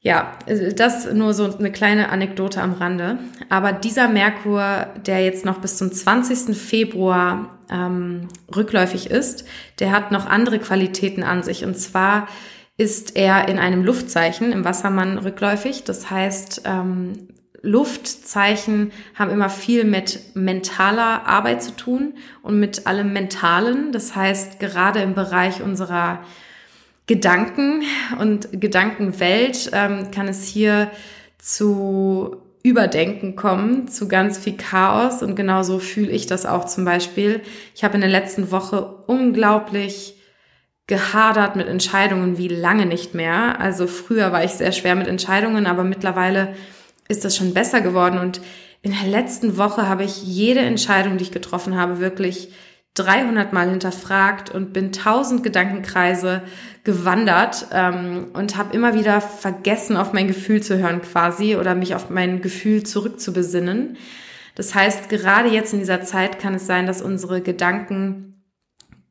ja, 0.00 0.38
das 0.76 1.12
nur 1.12 1.34
so 1.34 1.52
eine 1.58 1.72
kleine 1.72 2.10
Anekdote 2.10 2.62
am 2.62 2.72
Rande. 2.72 3.18
Aber 3.48 3.72
dieser 3.72 4.08
Merkur, 4.08 4.86
der 5.04 5.24
jetzt 5.24 5.44
noch 5.44 5.58
bis 5.58 5.76
zum 5.76 5.90
20. 5.90 6.56
Februar 6.56 7.58
ähm, 7.68 8.28
rückläufig 8.54 9.10
ist, 9.10 9.44
der 9.80 9.90
hat 9.90 10.12
noch 10.12 10.26
andere 10.26 10.60
Qualitäten 10.60 11.24
an 11.24 11.42
sich. 11.42 11.64
Und 11.64 11.74
zwar 11.76 12.28
ist 12.76 13.16
er 13.16 13.48
in 13.48 13.58
einem 13.58 13.84
Luftzeichen 13.84 14.52
im 14.52 14.64
Wassermann 14.64 15.18
rückläufig. 15.18 15.82
Das 15.82 16.10
heißt, 16.10 16.62
ähm, 16.64 17.28
Luftzeichen 17.62 18.92
haben 19.14 19.30
immer 19.30 19.50
viel 19.50 19.84
mit 19.84 20.34
mentaler 20.34 21.26
Arbeit 21.26 21.62
zu 21.62 21.74
tun 21.74 22.14
und 22.42 22.60
mit 22.60 22.86
allem 22.86 23.12
Mentalen. 23.12 23.90
Das 23.92 24.14
heißt, 24.14 24.60
gerade 24.60 25.00
im 25.00 25.14
Bereich 25.14 25.62
unserer 25.62 26.20
Gedanken 27.06 27.82
und 28.20 28.48
Gedankenwelt 28.60 29.70
ähm, 29.72 30.10
kann 30.10 30.28
es 30.28 30.44
hier 30.44 30.90
zu 31.38 32.36
Überdenken 32.62 33.34
kommen, 33.34 33.88
zu 33.88 34.08
ganz 34.08 34.36
viel 34.38 34.56
Chaos 34.56 35.22
und 35.22 35.34
genauso 35.34 35.78
fühle 35.78 36.10
ich 36.10 36.26
das 36.26 36.44
auch 36.44 36.64
zum 36.66 36.84
Beispiel. 36.84 37.40
Ich 37.74 37.82
habe 37.82 37.94
in 37.94 38.02
der 38.02 38.10
letzten 38.10 38.50
Woche 38.50 38.84
unglaublich 39.06 40.16
gehadert 40.86 41.56
mit 41.56 41.68
Entscheidungen 41.68 42.36
wie 42.36 42.48
lange 42.48 42.86
nicht 42.86 43.14
mehr. 43.14 43.60
Also 43.60 43.86
früher 43.86 44.32
war 44.32 44.44
ich 44.44 44.52
sehr 44.52 44.72
schwer 44.72 44.94
mit 44.94 45.06
Entscheidungen, 45.06 45.66
aber 45.66 45.84
mittlerweile 45.84 46.54
ist 47.08 47.24
das 47.24 47.36
schon 47.36 47.54
besser 47.54 47.80
geworden. 47.80 48.18
Und 48.18 48.40
in 48.82 48.92
der 48.92 49.08
letzten 49.08 49.56
Woche 49.56 49.88
habe 49.88 50.04
ich 50.04 50.22
jede 50.22 50.60
Entscheidung, 50.60 51.16
die 51.16 51.24
ich 51.24 51.32
getroffen 51.32 51.76
habe, 51.76 52.00
wirklich 52.00 52.50
300 52.94 53.52
Mal 53.52 53.70
hinterfragt 53.70 54.50
und 54.50 54.72
bin 54.72 54.92
tausend 54.92 55.42
Gedankenkreise 55.42 56.42
gewandert 56.84 57.66
ähm, 57.72 58.28
und 58.32 58.56
habe 58.56 58.74
immer 58.74 58.94
wieder 58.94 59.20
vergessen, 59.20 59.96
auf 59.96 60.12
mein 60.12 60.26
Gefühl 60.26 60.62
zu 60.62 60.78
hören 60.78 61.02
quasi 61.02 61.56
oder 61.56 61.74
mich 61.74 61.94
auf 61.94 62.10
mein 62.10 62.40
Gefühl 62.40 62.82
zurückzubesinnen. 62.82 63.96
Das 64.54 64.74
heißt, 64.74 65.08
gerade 65.08 65.48
jetzt 65.48 65.72
in 65.72 65.78
dieser 65.78 66.02
Zeit 66.02 66.40
kann 66.40 66.54
es 66.54 66.66
sein, 66.66 66.86
dass 66.86 67.00
unsere 67.00 67.40
Gedanken 67.40 68.42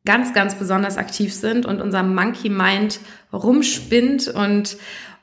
ganz, 0.06 0.34
ganz 0.34 0.56
besonders 0.56 0.98
aktiv 0.98 1.34
sind 1.34 1.66
und 1.66 1.82
unser 1.82 2.04
Monkey 2.04 2.50
Mind 2.50 3.00
rumspinnt 3.32 4.28
und 4.30 4.78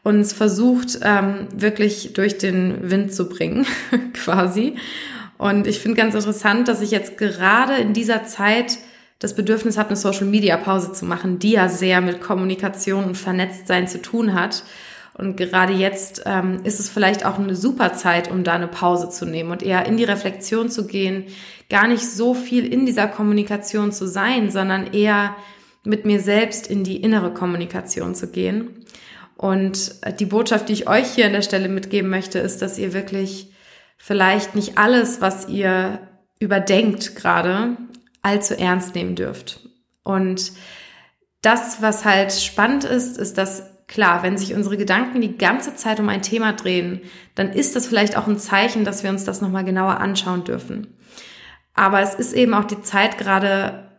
uns 0.04 0.32
versucht, 0.32 1.00
ähm, 1.02 1.48
wirklich 1.52 2.12
durch 2.12 2.38
den 2.38 2.90
Wind 2.90 3.12
zu 3.12 3.28
bringen, 3.28 3.66
quasi. 4.12 4.76
Und 5.38 5.66
ich 5.66 5.80
finde 5.80 5.96
ganz 6.00 6.14
interessant, 6.14 6.68
dass 6.68 6.80
ich 6.80 6.92
jetzt 6.92 7.18
gerade 7.18 7.74
in 7.74 7.92
dieser 7.92 8.24
Zeit 8.24 8.78
das 9.18 9.34
Bedürfnis 9.34 9.78
habe, 9.78 9.88
eine 9.88 9.96
Social 9.96 10.26
Media 10.26 10.56
Pause 10.56 10.92
zu 10.92 11.06
machen, 11.06 11.38
die 11.38 11.52
ja 11.52 11.68
sehr 11.68 12.00
mit 12.00 12.20
Kommunikation 12.20 13.04
und 13.04 13.16
Vernetztsein 13.16 13.88
zu 13.88 14.00
tun 14.00 14.34
hat. 14.34 14.62
Und 15.16 15.36
gerade 15.36 15.72
jetzt 15.72 16.22
ähm, 16.26 16.60
ist 16.64 16.80
es 16.80 16.90
vielleicht 16.90 17.24
auch 17.24 17.38
eine 17.38 17.56
super 17.56 17.94
Zeit, 17.94 18.30
um 18.30 18.44
da 18.44 18.52
eine 18.52 18.68
Pause 18.68 19.08
zu 19.08 19.24
nehmen 19.24 19.52
und 19.52 19.62
eher 19.62 19.86
in 19.86 19.96
die 19.96 20.04
Reflexion 20.04 20.68
zu 20.68 20.86
gehen, 20.86 21.24
gar 21.70 21.86
nicht 21.86 22.04
so 22.04 22.34
viel 22.34 22.70
in 22.70 22.84
dieser 22.84 23.06
Kommunikation 23.06 23.92
zu 23.92 24.06
sein, 24.06 24.50
sondern 24.50 24.92
eher 24.92 25.34
mit 25.84 26.04
mir 26.04 26.20
selbst 26.20 26.66
in 26.66 26.84
die 26.84 26.96
innere 26.96 27.32
Kommunikation 27.32 28.14
zu 28.14 28.28
gehen. 28.28 28.83
Und 29.36 29.94
die 30.20 30.26
Botschaft, 30.26 30.68
die 30.68 30.74
ich 30.74 30.88
euch 30.88 31.08
hier 31.12 31.26
an 31.26 31.32
der 31.32 31.42
Stelle 31.42 31.68
mitgeben 31.68 32.10
möchte, 32.10 32.38
ist, 32.38 32.62
dass 32.62 32.78
ihr 32.78 32.92
wirklich 32.92 33.52
vielleicht 33.96 34.54
nicht 34.54 34.78
alles, 34.78 35.20
was 35.20 35.48
ihr 35.48 36.00
überdenkt 36.38 37.16
gerade, 37.16 37.76
allzu 38.22 38.58
ernst 38.58 38.94
nehmen 38.94 39.16
dürft. 39.16 39.68
Und 40.02 40.52
das, 41.42 41.82
was 41.82 42.04
halt 42.04 42.32
spannend 42.32 42.84
ist, 42.84 43.18
ist, 43.18 43.36
dass 43.38 43.74
klar, 43.86 44.22
wenn 44.22 44.38
sich 44.38 44.54
unsere 44.54 44.76
Gedanken 44.76 45.20
die 45.20 45.36
ganze 45.36 45.74
Zeit 45.76 46.00
um 46.00 46.08
ein 46.08 46.22
Thema 46.22 46.52
drehen, 46.52 47.02
dann 47.34 47.50
ist 47.50 47.76
das 47.76 47.86
vielleicht 47.86 48.16
auch 48.16 48.26
ein 48.26 48.38
Zeichen, 48.38 48.84
dass 48.84 49.02
wir 49.02 49.10
uns 49.10 49.24
das 49.24 49.40
nochmal 49.40 49.64
genauer 49.64 50.00
anschauen 50.00 50.44
dürfen. 50.44 50.96
Aber 51.74 52.00
es 52.00 52.14
ist 52.14 52.32
eben 52.32 52.54
auch 52.54 52.64
die 52.64 52.80
Zeit 52.82 53.18
gerade 53.18 53.90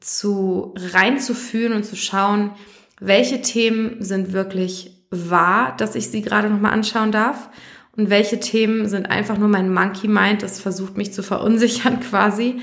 zu 0.00 0.74
reinzufühlen 0.76 1.72
und 1.72 1.84
zu 1.84 1.96
schauen, 1.96 2.52
welche 3.00 3.42
Themen 3.42 4.02
sind 4.02 4.32
wirklich 4.32 4.90
wahr, 5.10 5.74
dass 5.76 5.94
ich 5.94 6.10
sie 6.10 6.22
gerade 6.22 6.50
nochmal 6.50 6.72
anschauen 6.72 7.12
darf 7.12 7.50
und 7.96 8.10
welche 8.10 8.40
Themen 8.40 8.88
sind 8.88 9.10
einfach 9.10 9.38
nur 9.38 9.48
mein 9.48 9.72
Monkey 9.72 10.08
Mind, 10.08 10.42
das 10.42 10.60
versucht 10.60 10.96
mich 10.96 11.12
zu 11.12 11.22
verunsichern 11.22 12.00
quasi 12.10 12.60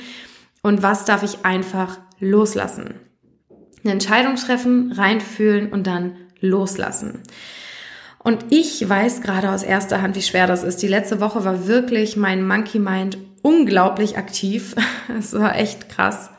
und 0.62 0.84
was 0.84 1.06
darf 1.06 1.24
ich 1.24 1.46
einfach 1.46 2.00
loslassen. 2.20 2.96
Eine 3.84 3.94
Entscheidung 3.94 4.36
treffen, 4.36 4.92
reinfühlen 4.92 5.72
und 5.72 5.88
dann 5.88 6.16
loslassen. 6.40 7.24
Und 8.24 8.46
ich 8.50 8.88
weiß 8.88 9.22
gerade 9.22 9.50
aus 9.50 9.64
erster 9.64 10.02
Hand, 10.02 10.16
wie 10.16 10.22
schwer 10.22 10.46
das 10.46 10.64
ist. 10.64 10.84
Die 10.84 10.88
letzte 10.88 11.20
Woche 11.20 11.44
war 11.44 11.68
wirklich 11.68 12.18
mein 12.18 12.46
Monkey 12.48 12.78
Mind 12.78 13.18
unglaublich 13.42 14.18
aktiv. 14.18 14.76
Es 15.18 15.34
war 15.34 15.56
echt 15.58 15.90
krass. 15.90 16.30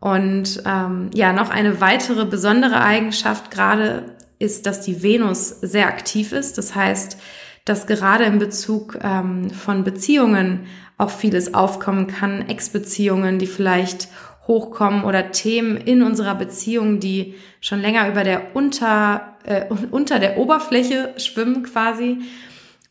Und 0.00 0.62
ähm, 0.64 1.10
ja, 1.14 1.32
noch 1.32 1.50
eine 1.50 1.80
weitere 1.80 2.24
besondere 2.24 2.80
Eigenschaft 2.80 3.50
gerade 3.50 4.16
ist, 4.38 4.66
dass 4.66 4.80
die 4.80 5.02
Venus 5.02 5.48
sehr 5.60 5.86
aktiv 5.86 6.32
ist. 6.32 6.56
Das 6.56 6.74
heißt, 6.74 7.18
dass 7.66 7.86
gerade 7.86 8.24
in 8.24 8.38
Bezug 8.38 8.98
ähm, 9.02 9.50
von 9.50 9.84
Beziehungen 9.84 10.66
auch 10.96 11.10
vieles 11.10 11.54
aufkommen 11.54 12.06
kann, 12.06 12.48
Ex-Beziehungen, 12.48 13.38
die 13.38 13.46
vielleicht 13.46 14.08
hochkommen 14.46 15.04
oder 15.04 15.30
Themen 15.30 15.76
in 15.76 16.02
unserer 16.02 16.34
Beziehung, 16.34 16.98
die 16.98 17.34
schon 17.60 17.80
länger 17.80 18.08
über 18.08 18.24
der 18.24 18.56
unter, 18.56 19.36
äh, 19.44 19.66
unter 19.90 20.18
der 20.18 20.38
Oberfläche 20.38 21.14
schwimmen 21.18 21.62
quasi 21.62 22.18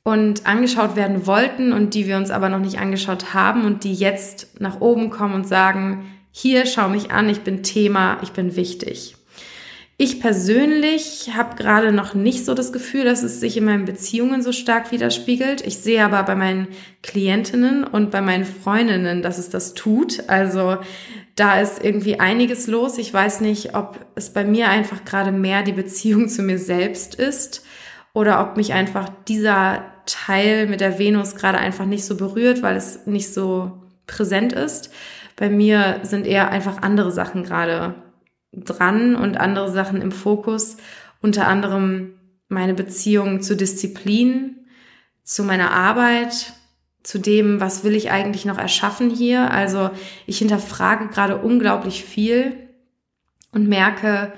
und 0.03 0.45
angeschaut 0.45 0.95
werden 0.95 1.27
wollten 1.27 1.73
und 1.73 1.95
die 1.95 2.07
wir 2.07 2.17
uns 2.17 2.31
aber 2.31 2.49
noch 2.49 2.59
nicht 2.59 2.79
angeschaut 2.79 3.33
haben 3.33 3.65
und 3.65 3.83
die 3.83 3.93
jetzt 3.93 4.61
nach 4.61 4.79
oben 4.79 5.09
kommen 5.09 5.33
und 5.33 5.47
sagen, 5.47 6.05
hier 6.31 6.65
schau 6.65 6.89
mich 6.89 7.11
an, 7.11 7.29
ich 7.29 7.41
bin 7.41 7.63
Thema, 7.63 8.19
ich 8.21 8.31
bin 8.31 8.55
wichtig. 8.55 9.15
Ich 10.01 10.21
persönlich 10.21 11.31
habe 11.35 11.61
gerade 11.61 11.91
noch 11.91 12.13
nicht 12.13 12.45
so 12.45 12.53
das 12.53 12.71
Gefühl, 12.71 13.03
dass 13.03 13.21
es 13.21 13.41
sich 13.41 13.57
in 13.57 13.65
meinen 13.65 13.83
Beziehungen 13.83 14.41
so 14.41 14.53
stark 14.53 14.93
widerspiegelt. 14.93 15.59
Ich 15.67 15.79
sehe 15.79 16.05
aber 16.05 16.23
bei 16.23 16.35
meinen 16.35 16.69
Klientinnen 17.03 17.83
und 17.83 18.09
bei 18.09 18.21
meinen 18.21 18.45
Freundinnen, 18.45 19.21
dass 19.21 19.37
es 19.37 19.49
das 19.49 19.73
tut. 19.73 20.29
Also 20.29 20.77
da 21.35 21.59
ist 21.59 21.83
irgendwie 21.83 22.17
einiges 22.17 22.67
los. 22.67 22.97
Ich 22.97 23.13
weiß 23.13 23.41
nicht, 23.41 23.75
ob 23.75 23.99
es 24.15 24.31
bei 24.31 24.45
mir 24.45 24.69
einfach 24.69 25.03
gerade 25.03 25.33
mehr 25.33 25.63
die 25.63 25.73
Beziehung 25.73 26.29
zu 26.29 26.43
mir 26.43 26.59
selbst 26.59 27.15
ist 27.15 27.65
oder 28.13 28.41
ob 28.41 28.55
mich 28.55 28.71
einfach 28.71 29.09
dieser 29.27 29.83
Teil 30.05 30.67
mit 30.67 30.79
der 30.79 30.97
Venus 30.97 31.35
gerade 31.35 31.57
einfach 31.57 31.85
nicht 31.85 32.05
so 32.05 32.15
berührt, 32.15 32.61
weil 32.61 32.77
es 32.77 33.05
nicht 33.05 33.33
so 33.33 33.83
präsent 34.07 34.53
ist. 34.53 34.91
Bei 35.39 35.49
mir 35.49 36.01
sind 36.03 36.27
eher 36.27 36.49
einfach 36.49 36.81
andere 36.81 37.13
Sachen 37.13 37.43
gerade 37.43 37.95
dran 38.51 39.15
und 39.15 39.39
andere 39.39 39.71
Sachen 39.71 40.01
im 40.01 40.11
Fokus, 40.11 40.75
unter 41.21 41.47
anderem 41.47 42.15
meine 42.49 42.73
Beziehung 42.73 43.41
zur 43.41 43.55
Disziplin, 43.55 44.67
zu 45.23 45.45
meiner 45.45 45.71
Arbeit, 45.71 46.51
zu 47.03 47.19
dem, 47.19 47.61
was 47.61 47.85
will 47.85 47.95
ich 47.95 48.11
eigentlich 48.11 48.43
noch 48.43 48.57
erschaffen 48.57 49.09
hier. 49.09 49.49
Also 49.49 49.91
ich 50.27 50.39
hinterfrage 50.39 51.07
gerade 51.07 51.37
unglaublich 51.37 52.03
viel 52.03 52.57
und 53.53 53.69
merke, 53.69 54.33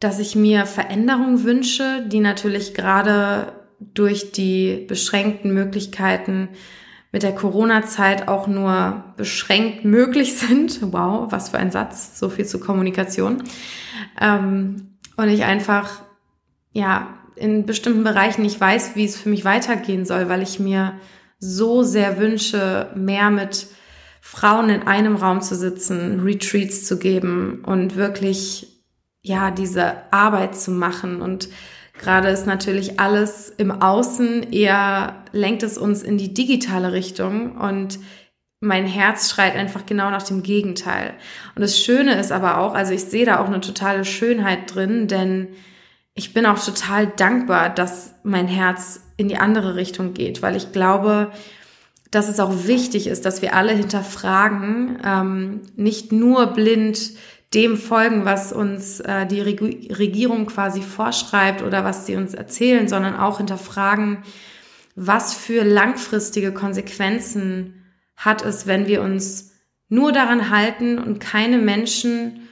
dass 0.00 0.20
ich 0.20 0.34
mir 0.34 0.64
Veränderungen 0.64 1.44
wünsche, 1.44 2.06
die 2.08 2.20
natürlich 2.20 2.72
gerade 2.72 3.52
durch 3.78 4.32
die 4.32 4.86
beschränkten 4.88 5.52
Möglichkeiten 5.52 6.48
mit 7.12 7.22
der 7.22 7.34
Corona-Zeit 7.34 8.28
auch 8.28 8.46
nur 8.46 9.04
beschränkt 9.16 9.84
möglich 9.84 10.36
sind. 10.36 10.80
Wow, 10.92 11.30
was 11.30 11.50
für 11.50 11.58
ein 11.58 11.70
Satz, 11.70 12.18
so 12.18 12.28
viel 12.28 12.46
zu 12.46 12.60
Kommunikation. 12.60 13.42
Ähm, 14.20 14.98
und 15.16 15.28
ich 15.28 15.44
einfach, 15.44 16.02
ja, 16.72 17.14
in 17.34 17.66
bestimmten 17.66 18.04
Bereichen 18.04 18.42
nicht 18.42 18.60
weiß, 18.60 18.96
wie 18.96 19.04
es 19.04 19.16
für 19.16 19.28
mich 19.28 19.44
weitergehen 19.44 20.04
soll, 20.04 20.28
weil 20.28 20.42
ich 20.42 20.58
mir 20.58 20.94
so 21.38 21.82
sehr 21.82 22.18
wünsche, 22.18 22.90
mehr 22.94 23.30
mit 23.30 23.68
Frauen 24.20 24.68
in 24.68 24.82
einem 24.82 25.16
Raum 25.16 25.40
zu 25.40 25.54
sitzen, 25.54 26.20
Retreats 26.20 26.84
zu 26.84 26.98
geben 26.98 27.62
und 27.64 27.96
wirklich, 27.96 28.84
ja, 29.22 29.50
diese 29.50 30.12
Arbeit 30.12 30.56
zu 30.56 30.70
machen 30.70 31.22
und 31.22 31.48
Gerade 31.98 32.28
ist 32.28 32.46
natürlich 32.46 33.00
alles 33.00 33.52
im 33.56 33.70
Außen 33.70 34.52
eher 34.52 35.24
lenkt 35.32 35.62
es 35.62 35.76
uns 35.76 36.02
in 36.02 36.16
die 36.16 36.32
digitale 36.32 36.92
Richtung 36.92 37.56
und 37.56 37.98
mein 38.60 38.86
Herz 38.86 39.30
schreit 39.30 39.54
einfach 39.54 39.86
genau 39.86 40.10
nach 40.10 40.22
dem 40.22 40.42
Gegenteil. 40.42 41.14
Und 41.54 41.62
das 41.62 41.78
Schöne 41.78 42.18
ist 42.18 42.32
aber 42.32 42.58
auch, 42.58 42.74
also 42.74 42.92
ich 42.92 43.04
sehe 43.04 43.24
da 43.24 43.40
auch 43.40 43.46
eine 43.46 43.60
totale 43.60 44.04
Schönheit 44.04 44.74
drin, 44.74 45.06
denn 45.06 45.48
ich 46.14 46.34
bin 46.34 46.46
auch 46.46 46.62
total 46.62 47.06
dankbar, 47.06 47.70
dass 47.70 48.14
mein 48.24 48.48
Herz 48.48 49.00
in 49.16 49.28
die 49.28 49.36
andere 49.36 49.76
Richtung 49.76 50.14
geht, 50.14 50.42
weil 50.42 50.56
ich 50.56 50.72
glaube, 50.72 51.30
dass 52.10 52.28
es 52.28 52.40
auch 52.40 52.66
wichtig 52.66 53.06
ist, 53.06 53.24
dass 53.24 53.42
wir 53.42 53.54
alle 53.54 53.72
hinterfragen, 53.72 54.98
ähm, 55.04 55.60
nicht 55.76 56.10
nur 56.10 56.46
blind 56.48 57.12
dem 57.54 57.76
folgen, 57.76 58.24
was 58.24 58.52
uns 58.52 59.00
äh, 59.00 59.26
die 59.26 59.40
Regierung 59.40 60.46
quasi 60.46 60.82
vorschreibt 60.82 61.62
oder 61.62 61.84
was 61.84 62.06
sie 62.06 62.16
uns 62.16 62.34
erzählen, 62.34 62.88
sondern 62.88 63.16
auch 63.16 63.38
hinterfragen, 63.38 64.18
was 64.94 65.34
für 65.34 65.64
langfristige 65.64 66.52
Konsequenzen 66.52 67.84
hat 68.16 68.44
es, 68.44 68.66
wenn 68.66 68.86
wir 68.86 69.00
uns 69.02 69.52
nur 69.88 70.12
daran 70.12 70.50
halten 70.50 70.98
und 70.98 71.20
keine 71.20 71.58
Menschen 71.58 72.48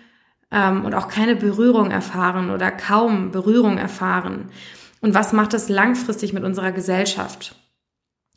ähm, 0.50 0.84
und 0.84 0.94
auch 0.94 1.08
keine 1.08 1.36
Berührung 1.36 1.90
erfahren 1.90 2.50
oder 2.50 2.70
kaum 2.70 3.32
Berührung 3.32 3.76
erfahren. 3.76 4.50
Und 5.00 5.12
was 5.12 5.32
macht 5.32 5.52
das 5.52 5.68
langfristig 5.68 6.32
mit 6.32 6.44
unserer 6.44 6.72
Gesellschaft? 6.72 7.54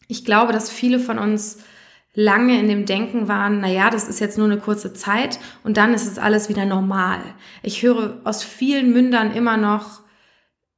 Ich 0.08 0.26
glaube, 0.26 0.52
dass 0.52 0.70
viele 0.70 1.00
von 1.00 1.20
uns 1.20 1.60
lange 2.14 2.60
in 2.60 2.68
dem 2.68 2.86
Denken 2.86 3.28
waren, 3.28 3.62
na 3.62 3.68
ja, 3.68 3.90
das 3.90 4.08
ist 4.08 4.20
jetzt 4.20 4.38
nur 4.38 4.48
eine 4.48 4.58
kurze 4.58 4.94
Zeit 4.94 5.40
und 5.64 5.78
dann 5.78 5.94
ist 5.94 6.08
es 6.08 6.18
alles 6.18 6.50
wieder 6.50 6.66
normal. 6.66 7.20
Ich 7.62 7.84
höre 7.84 8.20
aus 8.24 8.44
vielen 8.44 8.92
Mündern 8.92 9.34
immer 9.34 9.58
noch, 9.58 10.02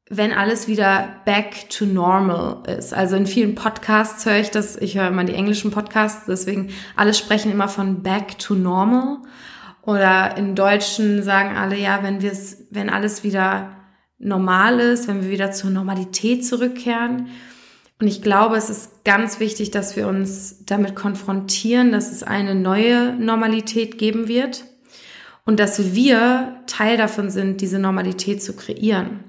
wenn 0.09 0.33
alles 0.33 0.67
wieder 0.67 1.21
back 1.23 1.69
to 1.69 1.85
normal 1.85 2.63
ist. 2.67 2.93
Also 2.93 3.15
in 3.15 3.25
vielen 3.25 3.55
Podcasts 3.55 4.25
höre 4.25 4.39
ich 4.39 4.51
das, 4.51 4.75
ich 4.75 4.97
höre 4.97 5.07
immer 5.07 5.23
die 5.23 5.33
englischen 5.33 5.71
Podcasts, 5.71 6.25
deswegen 6.27 6.71
alle 6.97 7.13
sprechen 7.13 7.49
immer 7.51 7.69
von 7.69 8.03
back 8.03 8.37
to 8.37 8.53
normal. 8.53 9.19
Oder 9.83 10.37
in 10.37 10.53
Deutschen 10.53 11.23
sagen 11.23 11.57
alle, 11.57 11.77
ja, 11.77 12.03
wenn 12.03 12.21
wir 12.21 12.31
es, 12.31 12.67
wenn 12.69 12.89
alles 12.89 13.23
wieder 13.23 13.71
normal 14.19 14.79
ist, 14.79 15.07
wenn 15.07 15.23
wir 15.23 15.31
wieder 15.31 15.51
zur 15.51 15.71
Normalität 15.71 16.45
zurückkehren. 16.45 17.29
Und 18.01 18.07
ich 18.07 18.23
glaube, 18.23 18.55
es 18.55 18.71
ist 18.71 19.03
ganz 19.05 19.39
wichtig, 19.39 19.69
dass 19.69 19.95
wir 19.95 20.07
uns 20.07 20.65
damit 20.65 20.95
konfrontieren, 20.95 21.91
dass 21.91 22.11
es 22.11 22.23
eine 22.23 22.55
neue 22.55 23.13
Normalität 23.13 23.99
geben 23.99 24.27
wird 24.27 24.63
und 25.45 25.59
dass 25.59 25.93
wir 25.93 26.61
Teil 26.65 26.97
davon 26.97 27.29
sind, 27.29 27.61
diese 27.61 27.77
Normalität 27.77 28.41
zu 28.41 28.55
kreieren. 28.55 29.19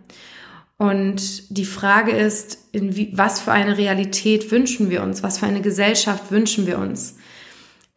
Und 0.78 1.56
die 1.56 1.66
Frage 1.66 2.12
ist, 2.12 2.58
wie, 2.72 3.12
was 3.14 3.40
für 3.40 3.52
eine 3.52 3.76
Realität 3.76 4.50
wünschen 4.50 4.88
wir 4.88 5.02
uns? 5.02 5.22
Was 5.22 5.38
für 5.38 5.46
eine 5.46 5.60
Gesellschaft 5.60 6.32
wünschen 6.32 6.66
wir 6.66 6.78
uns? 6.78 7.18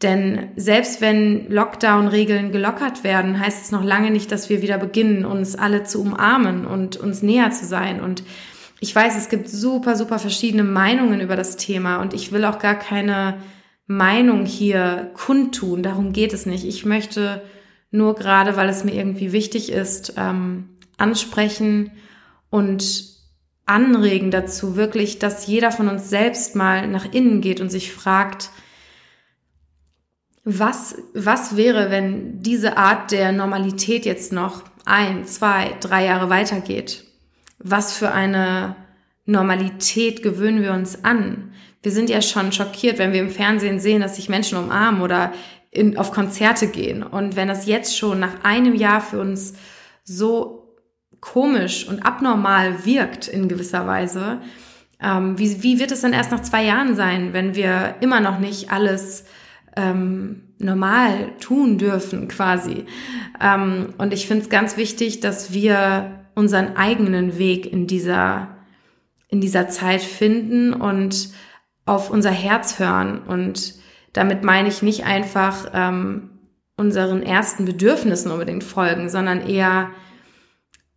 Denn 0.02 0.50
selbst 0.58 1.00
wenn 1.00 1.50
Lockdown-Regeln 1.50 2.52
gelockert 2.52 3.06
werden, 3.06 3.40
heißt 3.40 3.64
es 3.64 3.72
noch 3.72 3.84
lange 3.84 4.12
nicht, 4.12 4.30
dass 4.30 4.50
wir 4.50 4.62
wieder 4.62 4.78
beginnen, 4.78 5.24
uns 5.24 5.56
alle 5.56 5.84
zu 5.84 6.02
umarmen 6.02 6.66
und 6.66 6.98
uns 6.98 7.24
näher 7.24 7.52
zu 7.52 7.66
sein. 7.66 8.02
Und 8.02 8.24
ich 8.86 8.96
weiß, 8.96 9.18
es 9.18 9.30
gibt 9.30 9.50
super, 9.50 9.96
super 9.96 10.20
verschiedene 10.20 10.64
Meinungen 10.64 11.20
über 11.20 11.36
das 11.36 11.58
Thema 11.58 11.98
und 12.04 12.14
ich 12.14 12.32
will 12.32 12.46
auch 12.46 12.60
gar 12.60 12.76
keine 12.76 13.40
Meinung 13.88 14.46
hier 14.46 15.10
kundtun. 15.16 15.82
Darum 15.82 16.14
geht 16.14 16.34
es 16.34 16.46
nicht. 16.46 16.66
Ich 16.66 16.86
möchte 16.86 17.42
nur 17.90 18.14
gerade, 18.14 18.58
weil 18.58 18.70
es 18.70 18.84
mir 18.84 18.94
irgendwie 18.94 19.32
wichtig 19.32 19.72
ist, 19.72 20.14
ähm, 20.18 20.70
ansprechen 20.98 21.94
und 22.52 23.06
anregen 23.66 24.30
dazu, 24.30 24.76
wirklich, 24.76 25.18
dass 25.18 25.48
jeder 25.48 25.72
von 25.72 25.88
uns 25.88 26.12
selbst 26.12 26.56
mal 26.56 26.88
nach 26.88 27.12
innen 27.12 27.42
geht 27.42 27.62
und 27.62 27.72
sich 27.72 27.92
fragt, 27.92 28.52
was, 30.44 30.96
was 31.16 31.58
wäre, 31.58 31.90
wenn 31.90 32.44
diese 32.44 32.78
Art 32.78 33.10
der 33.10 33.32
Normalität 33.32 34.06
jetzt 34.06 34.32
noch 34.32 34.62
ein, 34.86 35.26
zwei, 35.26 35.76
drei 35.80 36.06
Jahre 36.06 36.30
weitergeht? 36.30 37.05
Was 37.60 37.98
für 37.98 38.12
eine 38.12 38.76
Normalität 39.26 40.22
gewöhnen 40.22 40.62
wir 40.62 40.74
uns 40.74 41.04
an? 41.04 41.54
Wir 41.82 41.92
sind 41.92 42.10
ja 42.10 42.22
schon 42.22 42.52
schockiert, 42.52 42.98
wenn 42.98 43.14
wir 43.14 43.20
im 43.20 43.30
Fernsehen 43.30 43.80
sehen, 43.80 44.02
dass 44.02 44.16
sich 44.16 44.30
Menschen 44.30 44.58
umarmen 44.58 45.02
oder 45.02 45.34
in, 45.72 45.98
auf 45.98 46.12
Konzerte 46.12 46.68
gehen. 46.68 47.04
Und 47.04 47.36
wenn 47.36 47.48
das 47.48 47.66
jetzt 47.66 47.98
schon 47.98 48.20
nach 48.20 48.44
einem 48.44 48.76
Jahr 48.76 49.02
für 49.02 49.20
uns 49.20 49.54
so 50.04 50.76
komisch 51.20 51.88
und 51.88 52.06
abnormal 52.06 52.86
wirkt 52.86 53.28
in 53.28 53.48
gewisser 53.48 53.86
Weise, 53.86 54.42
ähm, 55.02 55.38
wie, 55.38 55.62
wie 55.64 55.80
wird 55.80 55.92
es 55.92 56.02
dann 56.02 56.14
erst 56.14 56.32
nach 56.32 56.42
zwei 56.42 56.64
Jahren 56.64 56.96
sein, 56.96 57.34
wenn 57.34 57.56
wir 57.56 57.96
immer 58.00 58.20
noch 58.20 58.40
nicht 58.40 58.72
alles 58.72 59.26
ähm, 59.76 60.44
normal 60.58 61.34
tun 61.40 61.78
dürfen 61.78 62.28
quasi? 62.28 62.86
Ähm, 63.42 63.94
und 63.98 64.14
ich 64.14 64.28
finde 64.28 64.44
es 64.44 64.50
ganz 64.50 64.78
wichtig, 64.78 65.20
dass 65.20 65.54
wir 65.54 66.25
unseren 66.36 66.76
eigenen 66.76 67.38
Weg 67.38 67.72
in 67.72 67.88
dieser 67.88 68.56
in 69.28 69.42
dieser 69.42 69.68
Zeit 69.70 70.02
finden 70.02 70.74
und 70.74 71.30
auf 71.86 72.10
unser 72.10 72.32
Herz 72.32 72.80
hören. 72.80 73.20
Und 73.20 73.76
damit 74.14 74.44
meine 74.44 74.70
ich 74.70 74.82
nicht 74.82 75.06
einfach 75.06 75.72
ähm, 75.74 76.30
unseren 76.78 77.22
ersten 77.24 77.66
Bedürfnissen 77.66 78.32
unbedingt 78.32 78.64
folgen, 78.64 79.10
sondern 79.10 79.42
eher 79.42 79.92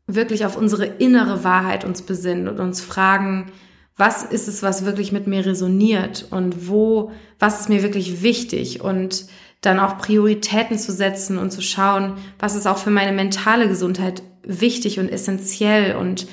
wirklich 0.06 0.46
auf 0.46 0.56
unsere 0.56 0.86
innere 0.86 1.44
Wahrheit 1.44 1.84
uns 1.84 2.02
besinnen 2.02 2.48
und 2.48 2.60
uns 2.60 2.80
fragen, 2.80 3.52
was 3.96 4.22
ist 4.22 4.48
es, 4.48 4.62
was 4.62 4.84
wirklich 4.84 5.12
mit 5.12 5.26
mir 5.26 5.44
resoniert 5.44 6.26
und 6.30 6.68
wo, 6.68 7.10
was 7.38 7.60
ist 7.60 7.68
mir 7.68 7.82
wirklich 7.82 8.22
wichtig 8.22 8.80
und 8.80 9.26
dann 9.60 9.80
auch 9.80 9.98
Prioritäten 9.98 10.78
zu 10.78 10.92
setzen 10.92 11.36
und 11.36 11.50
zu 11.50 11.60
schauen, 11.60 12.14
was 12.38 12.54
ist 12.54 12.66
auch 12.66 12.78
für 12.78 12.90
meine 12.90 13.12
mentale 13.12 13.68
Gesundheit 13.68 14.22
wichtig 14.48 14.98
und 14.98 15.08
essentiell 15.08 15.94
und 15.94 16.26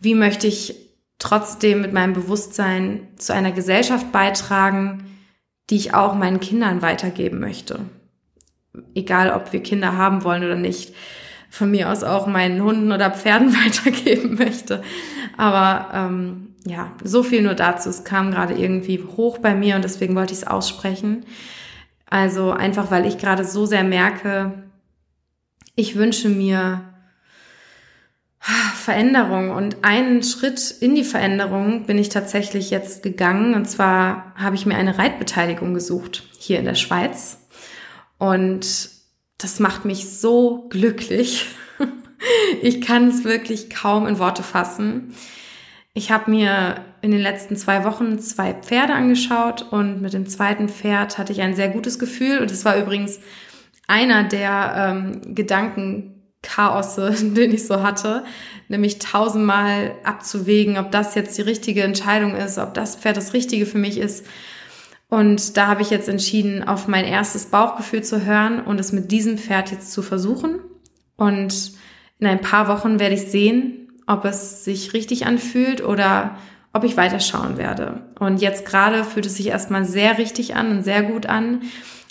wie 0.00 0.14
möchte 0.14 0.46
ich 0.46 0.74
trotzdem 1.18 1.80
mit 1.80 1.92
meinem 1.92 2.12
Bewusstsein 2.12 3.08
zu 3.16 3.32
einer 3.32 3.50
Gesellschaft 3.50 4.12
beitragen, 4.12 5.04
die 5.70 5.76
ich 5.76 5.94
auch 5.94 6.14
meinen 6.14 6.40
Kindern 6.40 6.82
weitergeben 6.82 7.40
möchte. 7.40 7.80
Egal, 8.94 9.30
ob 9.30 9.52
wir 9.52 9.62
Kinder 9.62 9.96
haben 9.96 10.22
wollen 10.22 10.44
oder 10.44 10.56
nicht. 10.56 10.94
Von 11.48 11.70
mir 11.70 11.90
aus 11.90 12.04
auch 12.04 12.26
meinen 12.26 12.62
Hunden 12.62 12.92
oder 12.92 13.10
Pferden 13.10 13.54
weitergeben 13.64 14.34
möchte. 14.34 14.82
Aber 15.36 15.88
ähm, 15.94 16.54
ja, 16.66 16.92
so 17.02 17.22
viel 17.22 17.42
nur 17.42 17.54
dazu. 17.54 17.88
Es 17.88 18.04
kam 18.04 18.30
gerade 18.30 18.54
irgendwie 18.54 19.02
hoch 19.16 19.38
bei 19.38 19.54
mir 19.54 19.76
und 19.76 19.82
deswegen 19.82 20.14
wollte 20.14 20.34
ich 20.34 20.40
es 20.40 20.46
aussprechen. 20.46 21.24
Also 22.08 22.52
einfach, 22.52 22.90
weil 22.90 23.06
ich 23.06 23.18
gerade 23.18 23.44
so 23.44 23.66
sehr 23.66 23.84
merke, 23.84 24.64
ich 25.74 25.96
wünsche 25.96 26.28
mir 26.28 26.82
Veränderung. 28.74 29.50
Und 29.50 29.78
einen 29.82 30.22
Schritt 30.22 30.70
in 30.80 30.94
die 30.94 31.04
Veränderung 31.04 31.86
bin 31.86 31.98
ich 31.98 32.08
tatsächlich 32.08 32.70
jetzt 32.70 33.02
gegangen. 33.02 33.54
Und 33.54 33.68
zwar 33.68 34.32
habe 34.36 34.54
ich 34.54 34.66
mir 34.66 34.76
eine 34.76 34.98
Reitbeteiligung 34.98 35.74
gesucht 35.74 36.22
hier 36.38 36.60
in 36.60 36.64
der 36.64 36.76
Schweiz. 36.76 37.38
Und 38.18 38.90
das 39.38 39.58
macht 39.58 39.84
mich 39.84 40.08
so 40.18 40.68
glücklich. 40.68 41.46
Ich 42.62 42.80
kann 42.80 43.08
es 43.08 43.24
wirklich 43.24 43.68
kaum 43.68 44.06
in 44.06 44.18
Worte 44.18 44.42
fassen. 44.42 45.14
Ich 45.92 46.10
habe 46.10 46.30
mir 46.30 46.76
in 47.02 47.10
den 47.10 47.20
letzten 47.20 47.56
zwei 47.56 47.84
Wochen 47.84 48.18
zwei 48.18 48.54
Pferde 48.54 48.94
angeschaut 48.94 49.70
und 49.70 50.00
mit 50.00 50.14
dem 50.14 50.26
zweiten 50.26 50.70
Pferd 50.70 51.18
hatte 51.18 51.32
ich 51.34 51.42
ein 51.42 51.54
sehr 51.54 51.68
gutes 51.68 51.98
Gefühl. 51.98 52.38
Und 52.38 52.50
es 52.50 52.64
war 52.64 52.78
übrigens 52.78 53.20
einer 53.86 54.24
der 54.24 54.74
ähm, 54.76 55.34
Gedanken, 55.34 56.15
Chaosse, 56.46 57.10
den 57.20 57.52
ich 57.52 57.66
so 57.66 57.82
hatte, 57.82 58.24
nämlich 58.68 58.98
tausendmal 58.98 59.92
abzuwägen, 60.04 60.78
ob 60.78 60.90
das 60.90 61.14
jetzt 61.14 61.36
die 61.36 61.42
richtige 61.42 61.82
Entscheidung 61.82 62.34
ist, 62.34 62.58
ob 62.58 62.74
das 62.74 62.96
Pferd 62.96 63.16
das 63.16 63.32
Richtige 63.32 63.66
für 63.66 63.78
mich 63.78 63.98
ist. 63.98 64.26
Und 65.08 65.56
da 65.56 65.68
habe 65.68 65.82
ich 65.82 65.90
jetzt 65.90 66.08
entschieden, 66.08 66.66
auf 66.66 66.88
mein 66.88 67.04
erstes 67.04 67.46
Bauchgefühl 67.46 68.02
zu 68.02 68.24
hören 68.24 68.60
und 68.60 68.80
es 68.80 68.92
mit 68.92 69.12
diesem 69.12 69.38
Pferd 69.38 69.70
jetzt 69.70 69.92
zu 69.92 70.02
versuchen. 70.02 70.58
Und 71.16 71.72
in 72.18 72.26
ein 72.26 72.40
paar 72.40 72.66
Wochen 72.68 72.98
werde 72.98 73.14
ich 73.14 73.30
sehen, 73.30 73.88
ob 74.06 74.24
es 74.24 74.64
sich 74.64 74.94
richtig 74.94 75.26
anfühlt 75.26 75.84
oder 75.84 76.36
ob 76.72 76.84
ich 76.84 76.96
weiterschauen 76.96 77.56
werde. 77.56 78.02
Und 78.18 78.40
jetzt 78.42 78.66
gerade 78.66 79.04
fühlt 79.04 79.26
es 79.26 79.36
sich 79.36 79.46
erstmal 79.46 79.84
sehr 79.84 80.18
richtig 80.18 80.56
an 80.56 80.70
und 80.70 80.82
sehr 80.82 81.02
gut 81.02 81.26
an, 81.26 81.62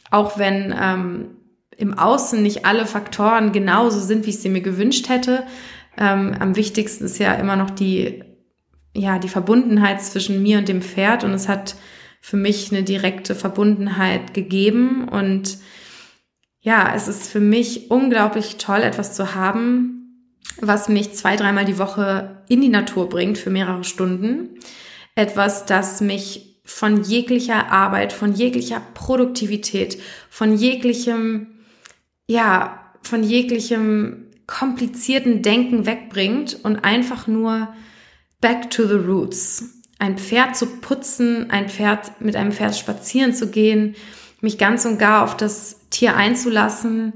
auch 0.09 0.37
wenn 0.37 0.73
ähm, 0.79 1.27
im 1.77 1.97
Außen 1.97 2.41
nicht 2.41 2.65
alle 2.65 2.85
Faktoren 2.85 3.51
genauso 3.51 3.99
sind, 3.99 4.25
wie 4.25 4.31
ich 4.31 4.39
sie 4.39 4.49
mir 4.49 4.61
gewünscht 4.61 5.09
hätte. 5.09 5.43
Ähm, 5.97 6.35
am 6.39 6.55
wichtigsten 6.55 7.05
ist 7.05 7.19
ja 7.19 7.33
immer 7.33 7.55
noch 7.55 7.69
die, 7.69 8.23
ja, 8.93 9.19
die 9.19 9.29
Verbundenheit 9.29 10.01
zwischen 10.01 10.41
mir 10.41 10.57
und 10.57 10.67
dem 10.67 10.81
Pferd 10.81 11.23
und 11.23 11.33
es 11.33 11.47
hat 11.47 11.75
für 12.21 12.37
mich 12.37 12.71
eine 12.71 12.83
direkte 12.83 13.35
Verbundenheit 13.35 14.33
gegeben 14.33 15.07
und 15.07 15.57
ja, 16.61 16.93
es 16.95 17.07
ist 17.07 17.29
für 17.29 17.39
mich 17.39 17.91
unglaublich 17.91 18.57
toll, 18.57 18.81
etwas 18.81 19.13
zu 19.13 19.35
haben, 19.35 20.31
was 20.59 20.89
mich 20.89 21.13
zwei, 21.13 21.35
dreimal 21.35 21.65
die 21.65 21.77
Woche 21.77 22.43
in 22.49 22.61
die 22.61 22.69
Natur 22.69 23.07
bringt 23.07 23.37
für 23.37 23.51
mehrere 23.51 23.83
Stunden. 23.83 24.57
Etwas, 25.13 25.67
das 25.67 26.01
mich 26.01 26.59
von 26.65 27.03
jeglicher 27.03 27.71
Arbeit, 27.71 28.11
von 28.11 28.33
jeglicher 28.33 28.81
Produktivität, 28.95 30.01
von 30.29 30.57
jeglichem 30.57 31.54
ja, 32.27 32.91
von 33.01 33.23
jeglichem 33.23 34.27
komplizierten 34.47 35.41
Denken 35.41 35.85
wegbringt 35.85 36.59
und 36.63 36.83
einfach 36.83 37.27
nur 37.27 37.73
back 38.41 38.69
to 38.69 38.87
the 38.87 38.95
roots. 38.95 39.81
Ein 39.97 40.17
Pferd 40.17 40.55
zu 40.55 40.67
putzen, 40.67 41.49
ein 41.49 41.69
Pferd 41.69 42.21
mit 42.21 42.35
einem 42.35 42.51
Pferd 42.51 42.75
spazieren 42.75 43.33
zu 43.33 43.49
gehen, 43.49 43.95
mich 44.41 44.57
ganz 44.57 44.85
und 44.85 44.99
gar 44.99 45.23
auf 45.23 45.37
das 45.37 45.89
Tier 45.89 46.15
einzulassen, 46.15 47.13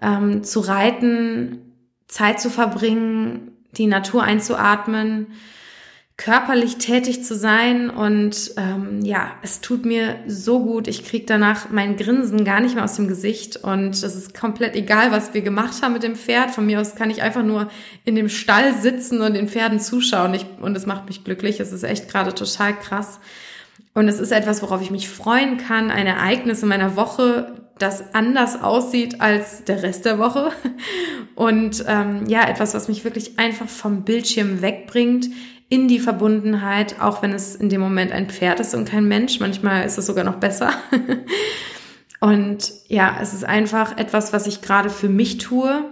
ähm, 0.00 0.42
zu 0.42 0.60
reiten, 0.60 1.72
Zeit 2.08 2.40
zu 2.40 2.50
verbringen, 2.50 3.52
die 3.72 3.86
Natur 3.86 4.22
einzuatmen, 4.22 5.28
körperlich 6.16 6.78
tätig 6.78 7.24
zu 7.24 7.34
sein 7.34 7.90
und 7.90 8.52
ähm, 8.56 9.00
ja, 9.04 9.32
es 9.42 9.60
tut 9.60 9.84
mir 9.84 10.16
so 10.28 10.60
gut. 10.60 10.86
Ich 10.86 11.04
krieg 11.04 11.26
danach 11.26 11.70
mein 11.70 11.96
Grinsen 11.96 12.44
gar 12.44 12.60
nicht 12.60 12.76
mehr 12.76 12.84
aus 12.84 12.94
dem 12.94 13.08
Gesicht 13.08 13.56
und 13.56 13.90
es 13.90 14.14
ist 14.14 14.32
komplett 14.32 14.76
egal, 14.76 15.10
was 15.10 15.34
wir 15.34 15.42
gemacht 15.42 15.82
haben 15.82 15.92
mit 15.92 16.04
dem 16.04 16.14
Pferd. 16.14 16.52
Von 16.52 16.66
mir 16.66 16.80
aus 16.80 16.94
kann 16.94 17.10
ich 17.10 17.22
einfach 17.22 17.42
nur 17.42 17.68
in 18.04 18.14
dem 18.14 18.28
Stall 18.28 18.74
sitzen 18.74 19.22
und 19.22 19.34
den 19.34 19.48
Pferden 19.48 19.80
zuschauen 19.80 20.34
ich, 20.34 20.46
und 20.60 20.76
es 20.76 20.86
macht 20.86 21.06
mich 21.08 21.24
glücklich. 21.24 21.58
Es 21.58 21.72
ist 21.72 21.82
echt 21.82 22.08
gerade 22.08 22.32
total 22.32 22.78
krass. 22.78 23.18
Und 23.92 24.08
es 24.08 24.20
ist 24.20 24.30
etwas, 24.30 24.62
worauf 24.62 24.82
ich 24.82 24.92
mich 24.92 25.08
freuen 25.08 25.56
kann, 25.56 25.90
ein 25.90 26.06
Ereignis 26.06 26.62
in 26.62 26.68
meiner 26.68 26.94
Woche, 26.94 27.54
das 27.78 28.14
anders 28.14 28.62
aussieht 28.62 29.20
als 29.20 29.64
der 29.64 29.82
Rest 29.82 30.04
der 30.04 30.20
Woche. 30.20 30.52
Und 31.34 31.84
ähm, 31.88 32.26
ja, 32.28 32.48
etwas, 32.48 32.74
was 32.74 32.86
mich 32.86 33.02
wirklich 33.02 33.38
einfach 33.38 33.68
vom 33.68 34.02
Bildschirm 34.02 34.62
wegbringt, 34.62 35.26
in 35.74 35.88
die 35.88 35.98
Verbundenheit, 35.98 37.00
auch 37.00 37.20
wenn 37.20 37.32
es 37.32 37.56
in 37.56 37.68
dem 37.68 37.80
Moment 37.80 38.12
ein 38.12 38.30
Pferd 38.30 38.60
ist 38.60 38.76
und 38.76 38.88
kein 38.88 39.08
Mensch. 39.08 39.40
Manchmal 39.40 39.84
ist 39.84 39.98
es 39.98 40.06
sogar 40.06 40.22
noch 40.22 40.36
besser. 40.36 40.70
und 42.20 42.72
ja, 42.86 43.18
es 43.20 43.34
ist 43.34 43.44
einfach 43.44 43.98
etwas, 43.98 44.32
was 44.32 44.46
ich 44.46 44.62
gerade 44.62 44.88
für 44.88 45.08
mich 45.08 45.38
tue 45.38 45.82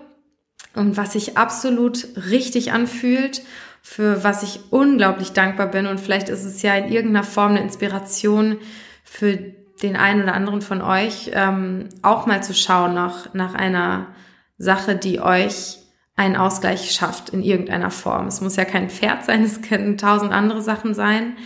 und 0.76 0.96
was 0.96 1.14
sich 1.14 1.36
absolut 1.36 2.06
richtig 2.30 2.70
anfühlt, 2.70 3.42
für 3.82 4.22
was 4.22 4.44
ich 4.44 4.60
unglaublich 4.70 5.32
dankbar 5.32 5.66
bin. 5.66 5.88
Und 5.88 5.98
vielleicht 5.98 6.28
ist 6.28 6.44
es 6.44 6.62
ja 6.62 6.76
in 6.76 6.92
irgendeiner 6.92 7.24
Form 7.24 7.50
eine 7.50 7.62
Inspiration 7.62 8.58
für 9.02 9.36
den 9.82 9.96
einen 9.96 10.22
oder 10.22 10.34
anderen 10.34 10.62
von 10.62 10.80
euch, 10.80 11.32
ähm, 11.34 11.88
auch 12.02 12.26
mal 12.26 12.40
zu 12.40 12.54
schauen 12.54 12.94
nach, 12.94 13.34
nach 13.34 13.54
einer 13.54 14.14
Sache, 14.58 14.94
die 14.94 15.20
euch 15.20 15.78
einen 16.22 16.36
Ausgleich 16.36 16.92
schafft 16.92 17.30
in 17.30 17.42
irgendeiner 17.42 17.90
Form. 17.90 18.28
Es 18.28 18.40
muss 18.40 18.56
ja 18.56 18.64
kein 18.64 18.88
Pferd 18.90 19.24
sein, 19.24 19.42
es 19.42 19.60
können 19.60 19.98
tausend 19.98 20.32
andere 20.32 20.62
Sachen 20.62 20.94
sein. 20.94 21.36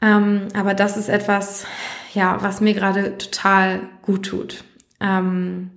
Ähm, 0.00 0.48
aber 0.54 0.74
das 0.74 0.96
ist 0.96 1.08
etwas, 1.08 1.66
ja, 2.14 2.38
was 2.40 2.60
mir 2.60 2.72
gerade 2.72 3.18
total 3.18 3.80
gut 4.00 4.26
tut. 4.26 4.64
Ähm, 5.00 5.70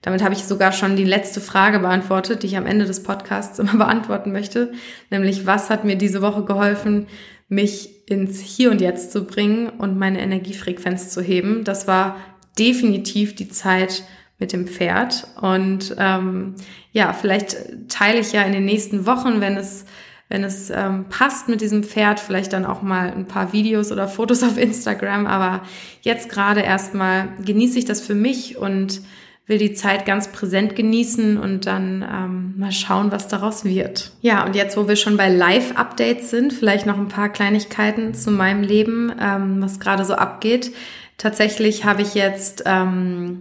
damit 0.00 0.22
habe 0.22 0.34
ich 0.34 0.44
sogar 0.44 0.70
schon 0.70 0.94
die 0.94 1.04
letzte 1.04 1.40
Frage 1.40 1.80
beantwortet, 1.80 2.42
die 2.42 2.46
ich 2.46 2.56
am 2.56 2.66
Ende 2.66 2.84
des 2.84 3.02
Podcasts 3.02 3.58
immer 3.58 3.74
beantworten 3.78 4.30
möchte, 4.30 4.72
nämlich 5.10 5.44
was 5.44 5.70
hat 5.70 5.84
mir 5.84 5.96
diese 5.96 6.22
Woche 6.22 6.44
geholfen, 6.44 7.08
mich 7.48 8.08
ins 8.08 8.40
Hier 8.40 8.70
und 8.70 8.80
Jetzt 8.80 9.10
zu 9.10 9.24
bringen 9.24 9.68
und 9.68 9.98
meine 9.98 10.20
Energiefrequenz 10.20 11.10
zu 11.10 11.20
heben. 11.20 11.64
Das 11.64 11.88
war 11.88 12.16
definitiv 12.58 13.34
die 13.34 13.48
Zeit 13.48 14.04
mit 14.38 14.52
dem 14.52 14.66
Pferd. 14.66 15.26
Und 15.40 15.94
ähm, 15.98 16.54
ja, 16.92 17.12
vielleicht 17.12 17.56
teile 17.88 18.20
ich 18.20 18.32
ja 18.32 18.42
in 18.42 18.52
den 18.52 18.64
nächsten 18.64 19.06
Wochen, 19.06 19.40
wenn 19.40 19.56
es 19.56 19.84
wenn 20.30 20.44
es 20.44 20.68
ähm, 20.68 21.06
passt 21.08 21.48
mit 21.48 21.62
diesem 21.62 21.82
Pferd, 21.82 22.20
vielleicht 22.20 22.52
dann 22.52 22.66
auch 22.66 22.82
mal 22.82 23.10
ein 23.10 23.26
paar 23.26 23.52
Videos 23.52 23.90
oder 23.90 24.08
Fotos 24.08 24.42
auf 24.42 24.58
Instagram. 24.58 25.26
Aber 25.26 25.62
jetzt 26.02 26.28
gerade 26.28 26.60
erstmal 26.60 27.28
genieße 27.44 27.78
ich 27.78 27.86
das 27.86 28.02
für 28.02 28.14
mich 28.14 28.58
und 28.58 29.00
will 29.46 29.56
die 29.56 29.72
Zeit 29.72 30.04
ganz 30.04 30.30
präsent 30.30 30.76
genießen 30.76 31.38
und 31.38 31.66
dann 31.66 32.02
ähm, 32.02 32.54
mal 32.58 32.70
schauen, 32.70 33.10
was 33.10 33.28
daraus 33.28 33.64
wird. 33.64 34.12
Ja, 34.20 34.44
und 34.44 34.54
jetzt, 34.54 34.76
wo 34.76 34.86
wir 34.86 34.96
schon 34.96 35.16
bei 35.16 35.30
Live-Updates 35.30 36.28
sind, 36.28 36.52
vielleicht 36.52 36.84
noch 36.84 36.98
ein 36.98 37.08
paar 37.08 37.30
Kleinigkeiten 37.30 38.12
zu 38.12 38.30
meinem 38.30 38.62
Leben, 38.62 39.10
ähm, 39.18 39.62
was 39.62 39.80
gerade 39.80 40.04
so 40.04 40.12
abgeht. 40.12 40.72
Tatsächlich 41.16 41.86
habe 41.86 42.02
ich 42.02 42.12
jetzt 42.12 42.64
ähm, 42.66 43.40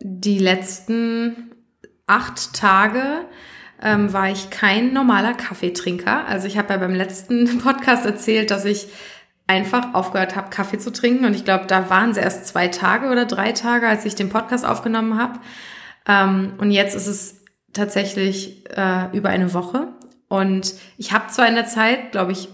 die 0.00 0.38
letzten 0.38 1.52
acht 2.06 2.54
Tage 2.54 3.26
ähm, 3.82 4.12
war 4.12 4.30
ich 4.30 4.50
kein 4.50 4.92
normaler 4.92 5.34
Kaffeetrinker. 5.34 6.26
Also 6.26 6.46
ich 6.46 6.58
habe 6.58 6.72
ja 6.72 6.78
beim 6.78 6.94
letzten 6.94 7.58
Podcast 7.62 8.04
erzählt, 8.06 8.50
dass 8.50 8.64
ich 8.64 8.88
einfach 9.46 9.94
aufgehört 9.94 10.36
habe, 10.36 10.50
Kaffee 10.50 10.78
zu 10.78 10.92
trinken. 10.92 11.24
Und 11.24 11.34
ich 11.34 11.44
glaube, 11.44 11.66
da 11.66 11.88
waren 11.90 12.10
es 12.10 12.16
erst 12.16 12.46
zwei 12.46 12.68
Tage 12.68 13.08
oder 13.08 13.24
drei 13.24 13.52
Tage, 13.52 13.88
als 13.88 14.04
ich 14.04 14.14
den 14.14 14.28
Podcast 14.28 14.64
aufgenommen 14.64 15.18
habe. 15.18 15.40
Ähm, 16.06 16.54
und 16.58 16.70
jetzt 16.70 16.94
ist 16.94 17.06
es 17.06 17.44
tatsächlich 17.72 18.64
äh, 18.76 19.16
über 19.16 19.30
eine 19.30 19.54
Woche. 19.54 19.88
Und 20.28 20.74
ich 20.98 21.12
habe 21.12 21.28
zwar 21.28 21.48
in 21.48 21.54
der 21.54 21.66
Zeit, 21.66 22.12
glaube 22.12 22.32
ich, 22.32 22.48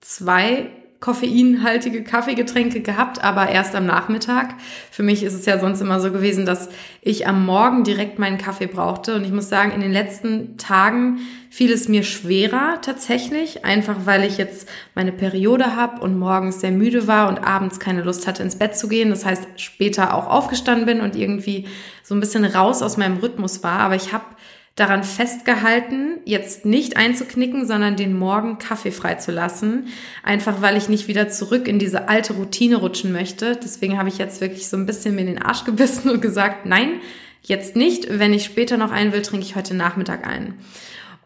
zwei 0.00 0.70
koffeinhaltige 1.02 2.04
Kaffeegetränke 2.04 2.80
gehabt, 2.80 3.22
aber 3.22 3.48
erst 3.48 3.74
am 3.74 3.84
Nachmittag. 3.84 4.54
Für 4.90 5.02
mich 5.02 5.24
ist 5.24 5.34
es 5.34 5.44
ja 5.44 5.58
sonst 5.58 5.80
immer 5.80 6.00
so 6.00 6.12
gewesen, 6.12 6.46
dass 6.46 6.68
ich 7.02 7.26
am 7.26 7.44
Morgen 7.44 7.82
direkt 7.82 8.20
meinen 8.20 8.38
Kaffee 8.38 8.68
brauchte. 8.68 9.16
Und 9.16 9.24
ich 9.24 9.32
muss 9.32 9.48
sagen, 9.48 9.72
in 9.72 9.80
den 9.80 9.92
letzten 9.92 10.56
Tagen 10.58 11.18
fiel 11.50 11.72
es 11.72 11.88
mir 11.88 12.04
schwerer 12.04 12.80
tatsächlich, 12.82 13.64
einfach 13.64 13.96
weil 14.04 14.24
ich 14.24 14.38
jetzt 14.38 14.68
meine 14.94 15.10
Periode 15.10 15.74
habe 15.74 16.00
und 16.00 16.16
morgens 16.16 16.60
sehr 16.60 16.70
müde 16.70 17.08
war 17.08 17.28
und 17.28 17.40
abends 17.40 17.80
keine 17.80 18.02
Lust 18.02 18.28
hatte, 18.28 18.44
ins 18.44 18.56
Bett 18.56 18.76
zu 18.76 18.86
gehen. 18.86 19.10
Das 19.10 19.26
heißt, 19.26 19.46
später 19.56 20.14
auch 20.14 20.28
aufgestanden 20.28 20.86
bin 20.86 21.00
und 21.00 21.16
irgendwie 21.16 21.66
so 22.04 22.14
ein 22.14 22.20
bisschen 22.20 22.44
raus 22.44 22.80
aus 22.80 22.96
meinem 22.96 23.18
Rhythmus 23.18 23.64
war. 23.64 23.80
Aber 23.80 23.96
ich 23.96 24.12
habe 24.12 24.24
daran 24.74 25.04
festgehalten, 25.04 26.20
jetzt 26.24 26.64
nicht 26.64 26.96
einzuknicken, 26.96 27.66
sondern 27.66 27.96
den 27.96 28.16
Morgen 28.18 28.58
kaffeefrei 28.58 29.16
zu 29.16 29.30
lassen. 29.30 29.88
Einfach 30.22 30.62
weil 30.62 30.76
ich 30.76 30.88
nicht 30.88 31.08
wieder 31.08 31.28
zurück 31.28 31.68
in 31.68 31.78
diese 31.78 32.08
alte 32.08 32.34
Routine 32.34 32.76
rutschen 32.76 33.12
möchte. 33.12 33.56
Deswegen 33.56 33.98
habe 33.98 34.08
ich 34.08 34.16
jetzt 34.16 34.40
wirklich 34.40 34.68
so 34.68 34.78
ein 34.78 34.86
bisschen 34.86 35.14
mir 35.14 35.22
in 35.22 35.26
den 35.26 35.42
Arsch 35.42 35.64
gebissen 35.64 36.10
und 36.10 36.22
gesagt, 36.22 36.64
nein, 36.64 37.00
jetzt 37.42 37.76
nicht. 37.76 38.18
Wenn 38.18 38.32
ich 38.32 38.44
später 38.44 38.78
noch 38.78 38.90
einen 38.90 39.12
will, 39.12 39.22
trinke 39.22 39.44
ich 39.44 39.56
heute 39.56 39.74
Nachmittag 39.74 40.26
einen. 40.26 40.54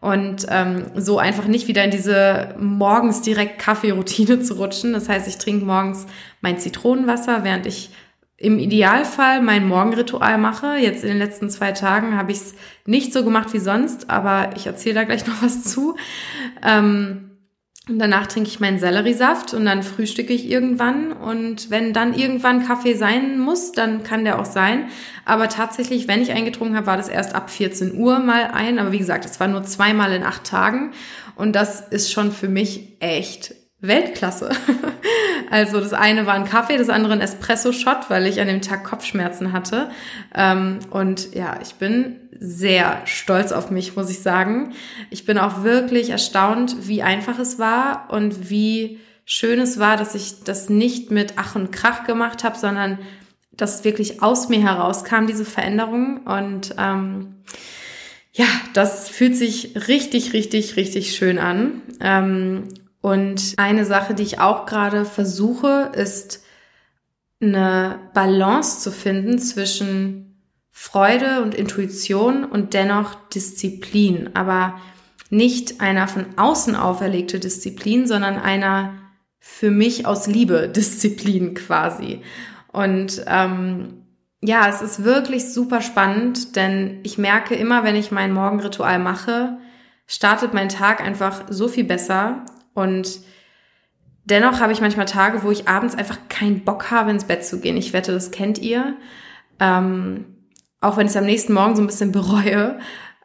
Und 0.01 0.45
ähm, 0.49 0.91
so 0.95 1.17
einfach 1.17 1.47
nicht 1.47 1.67
wieder 1.67 1.83
in 1.83 1.89
diese 1.91 2.53
morgens 2.59 3.21
direkt 3.21 3.59
Kaffeeroutine 3.59 4.39
zu 4.41 4.55
rutschen. 4.55 4.91
Das 4.91 5.07
heißt, 5.07 5.27
ich 5.27 5.37
trinke 5.37 5.65
morgens 5.65 6.05
mein 6.41 6.59
Zitronenwasser, 6.59 7.43
während 7.43 7.65
ich 7.65 7.91
im 8.37 8.59
Idealfall 8.59 9.41
mein 9.41 9.67
Morgenritual 9.67 10.37
mache. 10.37 10.77
Jetzt 10.77 11.03
in 11.03 11.09
den 11.09 11.17
letzten 11.17 11.49
zwei 11.49 11.71
Tagen 11.71 12.15
habe 12.15 12.31
ich 12.31 12.37
es 12.37 12.55
nicht 12.85 13.11
so 13.11 13.23
gemacht 13.23 13.53
wie 13.53 13.59
sonst, 13.59 14.09
aber 14.09 14.51
ich 14.55 14.67
erzähle 14.67 14.95
da 14.95 15.03
gleich 15.03 15.25
noch 15.27 15.41
was 15.41 15.63
zu. 15.63 15.95
Ähm, 16.63 17.23
und 17.89 17.99
danach 17.99 18.27
trinke 18.27 18.49
ich 18.49 18.59
meinen 18.59 18.79
Selleriesaft 18.79 19.53
und 19.53 19.63
dann 19.63 19.81
frühstücke 19.81 20.33
ich 20.33 20.49
irgendwann. 20.49 21.13
Und 21.13 21.69
wenn 21.69 21.93
dann 21.93 22.13
irgendwann 22.13 22.65
Kaffee 22.65 22.95
sein 22.95 23.39
muss, 23.39 23.71
dann 23.71 24.03
kann 24.03 24.25
der 24.25 24.39
auch 24.39 24.45
sein. 24.45 24.89
Aber 25.23 25.47
tatsächlich, 25.47 26.07
wenn 26.07 26.21
ich 26.21 26.31
eingetrunken 26.31 26.75
habe, 26.75 26.87
war 26.87 26.97
das 26.97 27.07
erst 27.07 27.33
ab 27.33 27.49
14 27.49 27.97
Uhr 27.97 28.19
mal 28.19 28.51
ein. 28.53 28.77
Aber 28.77 28.91
wie 28.91 28.97
gesagt, 28.97 29.23
es 29.25 29.39
war 29.39 29.47
nur 29.47 29.63
zweimal 29.63 30.11
in 30.11 30.23
acht 30.23 30.43
Tagen. 30.43 30.91
Und 31.35 31.55
das 31.55 31.79
ist 31.79 32.11
schon 32.11 32.33
für 32.33 32.49
mich 32.49 32.97
echt 32.99 33.55
Weltklasse. 33.87 34.49
Also 35.49 35.79
das 35.79 35.93
eine 35.93 36.25
war 36.25 36.33
ein 36.33 36.43
Kaffee, 36.43 36.77
das 36.77 36.89
andere 36.89 37.13
ein 37.13 37.21
Espresso-Shot, 37.21 38.09
weil 38.09 38.27
ich 38.27 38.41
an 38.41 38.47
dem 38.47 38.61
Tag 38.61 38.83
Kopfschmerzen 38.83 39.53
hatte. 39.53 39.89
Ähm, 40.35 40.79
und 40.89 41.33
ja, 41.33 41.57
ich 41.61 41.75
bin 41.75 42.17
sehr 42.37 43.01
stolz 43.05 43.53
auf 43.53 43.71
mich, 43.71 43.95
muss 43.95 44.09
ich 44.09 44.19
sagen. 44.19 44.73
Ich 45.09 45.25
bin 45.25 45.37
auch 45.37 45.63
wirklich 45.63 46.09
erstaunt, 46.09 46.87
wie 46.87 47.01
einfach 47.01 47.39
es 47.39 47.59
war 47.59 48.07
und 48.09 48.49
wie 48.49 48.99
schön 49.25 49.59
es 49.59 49.79
war, 49.79 49.97
dass 49.97 50.15
ich 50.15 50.43
das 50.43 50.69
nicht 50.69 51.11
mit 51.11 51.33
Ach 51.37 51.55
und 51.55 51.71
Krach 51.71 52.03
gemacht 52.03 52.43
habe, 52.43 52.57
sondern 52.57 52.99
dass 53.51 53.83
wirklich 53.83 54.21
aus 54.21 54.49
mir 54.49 54.61
herauskam, 54.61 55.25
diese 55.27 55.45
Veränderung. 55.45 56.21
Und 56.25 56.75
ähm, 56.77 57.35
ja, 58.33 58.45
das 58.73 59.09
fühlt 59.09 59.35
sich 59.35 59.87
richtig, 59.87 60.33
richtig, 60.33 60.75
richtig 60.75 61.15
schön 61.15 61.39
an. 61.39 61.81
Ähm, 61.99 62.69
und 63.07 63.53
eine 63.55 63.85
Sache, 63.85 64.13
die 64.13 64.23
ich 64.23 64.41
auch 64.41 64.65
gerade 64.65 65.05
versuche, 65.05 65.91
ist 65.95 66.43
eine 67.41 67.99
Balance 68.13 68.81
zu 68.81 68.91
finden 68.91 69.39
zwischen 69.39 70.43
Freude 70.73 71.41
und 71.41 71.55
Intuition 71.55 72.43
und 72.43 72.73
dennoch 72.73 73.15
Disziplin, 73.29 74.31
aber 74.33 74.77
nicht 75.29 75.79
einer 75.79 76.09
von 76.09 76.25
außen 76.35 76.75
auferlegte 76.75 77.39
Disziplin, 77.39 78.07
sondern 78.07 78.37
einer 78.37 78.95
für 79.39 79.71
mich 79.71 80.05
aus 80.05 80.27
Liebe 80.27 80.67
Disziplin 80.75 81.53
quasi. 81.53 82.23
Und 82.73 83.23
ähm, 83.25 84.03
ja, 84.41 84.67
es 84.67 84.81
ist 84.81 85.05
wirklich 85.05 85.53
super 85.53 85.79
spannend, 85.79 86.57
denn 86.57 86.99
ich 87.03 87.17
merke 87.17 87.55
immer, 87.55 87.85
wenn 87.85 87.95
ich 87.95 88.11
mein 88.11 88.33
Morgenritual 88.33 88.99
mache, 88.99 89.59
startet 90.07 90.53
mein 90.53 90.67
Tag 90.67 91.01
einfach 91.01 91.45
so 91.47 91.69
viel 91.69 91.85
besser 91.85 92.43
und 92.77 93.21
dennoch 94.23 94.59
habe 94.59 94.71
ich 94.71 94.81
manchmal 94.81 95.07
Tage, 95.07 95.41
wo 95.41 95.49
ich 95.49 95.67
abends 95.67 95.95
einfach 95.95 96.19
keinen 96.29 96.63
Bock 96.63 96.91
habe, 96.91 97.09
ins 97.09 97.23
Bett 97.23 97.43
zu 97.43 97.59
gehen. 97.59 97.75
Ich 97.75 97.91
wette, 97.91 98.11
das 98.11 98.29
kennt 98.29 98.59
ihr. 98.59 98.95
Ähm, 99.59 100.25
auch 100.79 100.95
wenn 100.95 101.07
ich 101.07 101.11
es 101.13 101.17
am 101.17 101.25
nächsten 101.25 101.53
Morgen 101.53 101.75
so 101.75 101.81
ein 101.81 101.87
bisschen 101.87 102.11
bereue. 102.13 102.77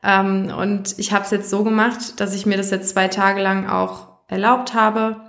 Ähm, 0.03 0.51
und 0.57 0.99
ich 0.99 1.13
habe 1.13 1.27
es 1.27 1.31
jetzt 1.31 1.51
so 1.51 1.65
gemacht, 1.65 2.19
dass 2.19 2.35
ich 2.35 2.47
mir 2.47 2.57
das 2.57 2.71
jetzt 2.71 2.89
zwei 2.89 3.09
Tage 3.09 3.43
lang 3.43 3.69
auch 3.69 4.09
erlaubt 4.27 4.73
habe 4.73 5.21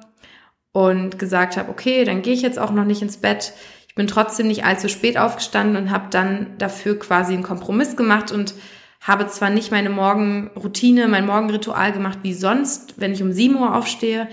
und 0.72 1.20
gesagt 1.20 1.58
habe, 1.58 1.70
okay, 1.70 2.06
dann 2.06 2.22
gehe 2.22 2.34
ich 2.34 2.44
jetzt 2.44 2.60
auch 2.60 2.72
noch 2.72 2.86
nicht 2.86 3.02
ins 3.02 3.18
Bett. 3.18 3.52
Ich 3.90 3.96
bin 3.96 4.08
trotzdem 4.08 4.48
nicht 4.48 4.64
allzu 4.64 4.88
spät 4.88 5.18
aufgestanden 5.18 5.76
und 5.76 5.92
habe 5.92 6.06
dann 6.10 6.58
dafür 6.60 6.98
quasi 6.98 7.34
einen 7.34 7.44
Kompromiss 7.44 7.98
gemacht 7.98 8.32
und 8.32 8.56
habe 9.04 9.28
zwar 9.28 9.50
nicht 9.50 9.70
meine 9.70 9.90
Morgenroutine, 9.90 11.08
mein 11.08 11.26
Morgenritual 11.26 11.92
gemacht 11.92 12.20
wie 12.24 12.34
sonst, 12.34 12.96
wenn 12.98 13.12
ich 13.12 13.22
um 13.22 13.34
7 13.34 13.56
Uhr 13.56 13.76
aufstehe, 13.76 14.30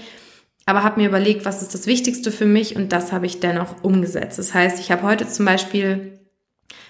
aber 0.64 0.84
habe 0.84 1.00
mir 1.00 1.08
überlegt, 1.08 1.44
was 1.44 1.60
ist 1.60 1.74
das 1.74 1.88
Wichtigste 1.88 2.30
für 2.30 2.46
mich 2.46 2.76
und 2.76 2.92
das 2.92 3.12
habe 3.12 3.26
ich 3.26 3.40
dennoch 3.40 3.82
umgesetzt. 3.82 4.38
Das 4.38 4.54
heißt, 4.54 4.78
ich 4.78 4.92
habe 4.92 5.02
heute 5.02 5.28
zum 5.28 5.44
Beispiel 5.44 6.20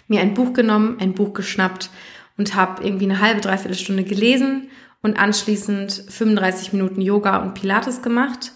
mir 0.09 0.21
ein 0.21 0.35
Buch 0.35 0.53
genommen, 0.53 0.99
ein 1.01 1.14
Buch 1.14 1.33
geschnappt 1.33 1.88
und 2.37 2.55
habe 2.55 2.85
irgendwie 2.85 3.07
eine 3.07 3.21
halbe, 3.21 3.40
dreiviertel 3.40 3.79
Stunde 3.79 4.05
gelesen 4.05 4.69
und 5.03 5.19
anschließend 5.19 6.05
35 6.09 6.75
Minuten 6.75 7.01
Yoga 7.01 7.38
und 7.38 7.55
Pilates 7.55 8.03
gemacht. 8.03 8.53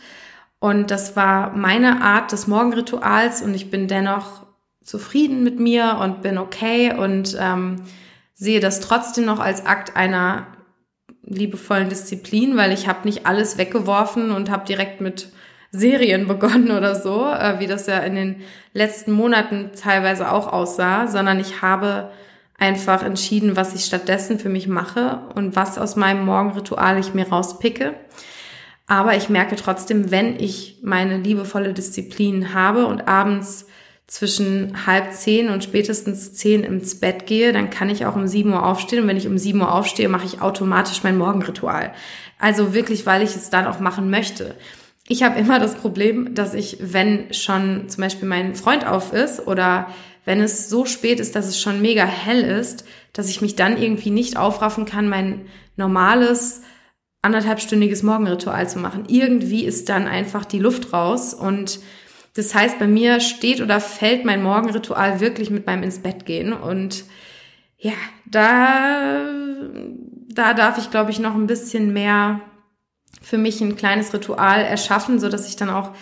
Und 0.59 0.91
das 0.91 1.17
war 1.17 1.57
meine 1.57 2.03
Art 2.03 2.33
des 2.33 2.47
Morgenrituals 2.47 3.41
und 3.41 3.55
ich 3.55 3.71
bin 3.71 3.89
dennoch 3.89 4.45
zufrieden 4.83 5.43
mit 5.43 5.59
mir 5.59 5.99
und 6.03 6.21
bin 6.21 6.37
okay 6.37 6.95
und 6.95 7.37
ähm, 7.41 7.77
sehe 8.35 8.61
das 8.61 8.81
trotzdem 8.81 9.25
noch 9.25 9.41
als 9.41 9.65
Akt 9.65 9.97
einer 9.97 10.47
liebevollen 11.23 11.89
Disziplin, 11.89 12.57
weil 12.57 12.73
ich 12.73 12.87
habe 12.87 13.07
nicht 13.07 13.27
alles 13.27 13.57
weggeworfen 13.57 14.31
und 14.31 14.51
habe 14.51 14.67
direkt 14.67 15.01
mit 15.01 15.33
Serien 15.71 16.27
begonnen 16.29 16.71
oder 16.71 16.95
so, 16.95 17.27
äh, 17.27 17.59
wie 17.61 17.67
das 17.67 17.87
ja 17.87 17.99
in 17.99 18.15
den 18.15 18.43
letzten 18.73 19.13
Monaten 19.13 19.71
teilweise 19.81 20.31
auch 20.31 20.53
aussah, 20.53 21.07
sondern 21.07 21.41
ich 21.41 21.63
habe 21.63 22.11
einfach 22.59 23.03
entschieden, 23.03 23.57
was 23.57 23.75
ich 23.75 23.85
stattdessen 23.85 24.39
für 24.39 24.49
mich 24.49 24.69
mache 24.69 25.21
und 25.35 25.57
was 25.57 25.77
aus 25.79 25.97
meinem 25.97 26.25
Morgenritual 26.25 26.99
ich 26.99 27.15
mir 27.15 27.29
rauspicke. 27.29 27.95
Aber 28.87 29.17
ich 29.17 29.29
merke 29.29 29.57
trotzdem, 29.57 30.11
wenn 30.11 30.39
ich 30.39 30.79
meine 30.83 31.19
liebevolle 31.19 31.73
Disziplin 31.73 32.55
habe 32.55 32.87
und 32.87 33.09
abends 33.09 33.67
zwischen 34.07 34.87
halb 34.87 35.13
zehn 35.13 35.49
und 35.49 35.65
spätestens 35.65 36.35
zehn 36.35 36.63
ins 36.63 37.01
Bett 37.01 37.27
gehe, 37.27 37.53
dann 37.53 37.71
kann 37.71 37.89
ich 37.89 38.05
auch 38.05 38.17
um 38.17 38.27
sieben 38.27 38.53
Uhr 38.53 38.65
aufstehen. 38.65 39.03
Und 39.03 39.09
wenn 39.09 39.17
ich 39.17 39.27
um 39.27 39.39
sieben 39.39 39.61
Uhr 39.61 39.73
aufstehe, 39.73 40.09
mache 40.09 40.27
ich 40.27 40.43
automatisch 40.43 41.03
mein 41.03 41.17
Morgenritual. 41.17 41.93
Also 42.39 42.75
wirklich, 42.75 43.07
weil 43.07 43.23
ich 43.23 43.35
es 43.35 43.51
dann 43.51 43.67
auch 43.67 43.81
machen 43.81 44.11
möchte. 44.11 44.55
Ich 45.09 45.23
habe 45.23 45.39
immer 45.39 45.59
das 45.59 45.75
Problem, 45.75 46.35
dass 46.35 46.55
ich, 46.55 46.79
wenn 46.81 47.33
schon 47.33 47.89
zum 47.89 48.03
Beispiel 48.03 48.29
mein 48.29 48.55
Freund 48.55 48.87
auf 48.87 49.13
ist 49.13 49.47
oder 49.47 49.89
wenn 50.25 50.41
es 50.41 50.71
so 50.71 50.87
spät 50.87 51.21
ist, 51.21 51.37
dass 51.37 51.47
es 51.47 51.61
schon 51.61 51.83
mega 51.83 52.05
hell 52.05 52.43
ist, 52.43 52.85
dass 53.13 53.29
ich 53.29 53.41
mich 53.41 53.57
dann 53.57 53.81
irgendwie 53.81 54.11
nicht 54.11 54.37
aufraffen 54.37 54.87
kann, 54.87 55.09
mein 55.09 55.43
normales 55.77 56.63
anderthalbstündiges 57.21 58.03
Morgenritual 58.03 58.69
zu 58.69 58.79
machen. 58.79 59.05
Irgendwie 59.09 59.65
ist 59.65 59.89
dann 59.89 60.07
einfach 60.07 60.45
die 60.45 60.59
Luft 60.59 60.93
raus 60.93 61.33
und 61.33 61.81
das 62.35 62.55
heißt, 62.55 62.79
bei 62.79 62.89
mir 62.89 63.21
steht 63.21 63.61
oder 63.61 63.81
fällt 63.81 64.25
mein 64.25 64.43
Morgenritual 64.43 65.21
wirklich 65.21 65.51
mit 65.51 65.67
meinem 65.67 65.85
ins 65.85 66.01
Bett 66.01 66.27
gehen. 66.27 66.53
Und 66.53 67.05
ja, 67.79 67.93
da, 68.27 69.25
da 70.29 70.55
darf 70.55 70.79
ich, 70.79 70.91
glaube 70.91 71.13
ich, 71.13 71.21
noch 71.21 71.35
ein 71.35 71.47
bisschen 71.47 71.93
mehr 71.93 72.41
für 73.23 73.39
mich 73.39 73.61
ein 73.61 73.77
kleines 73.77 74.13
Ritual 74.13 74.61
erschaffen, 74.61 75.21
so 75.21 75.29
dass 75.29 75.49
ich 75.49 75.57
dann 75.57 75.71
auch 75.71 75.93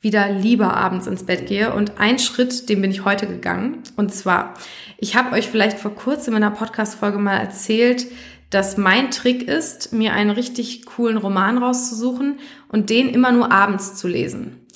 wieder 0.00 0.30
lieber 0.30 0.74
abends 0.74 1.06
ins 1.06 1.26
Bett 1.26 1.46
gehe. 1.46 1.74
Und 1.74 1.98
ein 1.98 2.18
Schritt, 2.18 2.68
den 2.68 2.80
bin 2.80 2.90
ich 2.90 3.04
heute 3.04 3.26
gegangen. 3.26 3.82
Und 3.96 4.14
zwar, 4.14 4.54
ich 4.96 5.16
habe 5.16 5.34
euch 5.34 5.48
vielleicht 5.48 5.78
vor 5.78 5.94
kurzem 5.94 6.36
in 6.36 6.42
einer 6.42 6.54
Podcast-Folge 6.54 7.18
mal 7.18 7.36
erzählt, 7.36 8.06
dass 8.48 8.76
mein 8.76 9.10
Trick 9.10 9.46
ist, 9.46 9.92
mir 9.92 10.12
einen 10.12 10.30
richtig 10.30 10.86
coolen 10.86 11.16
Roman 11.16 11.58
rauszusuchen 11.58 12.38
und 12.68 12.90
den 12.90 13.08
immer 13.08 13.32
nur 13.32 13.52
abends 13.52 13.94
zu 13.96 14.08
lesen. 14.08 14.66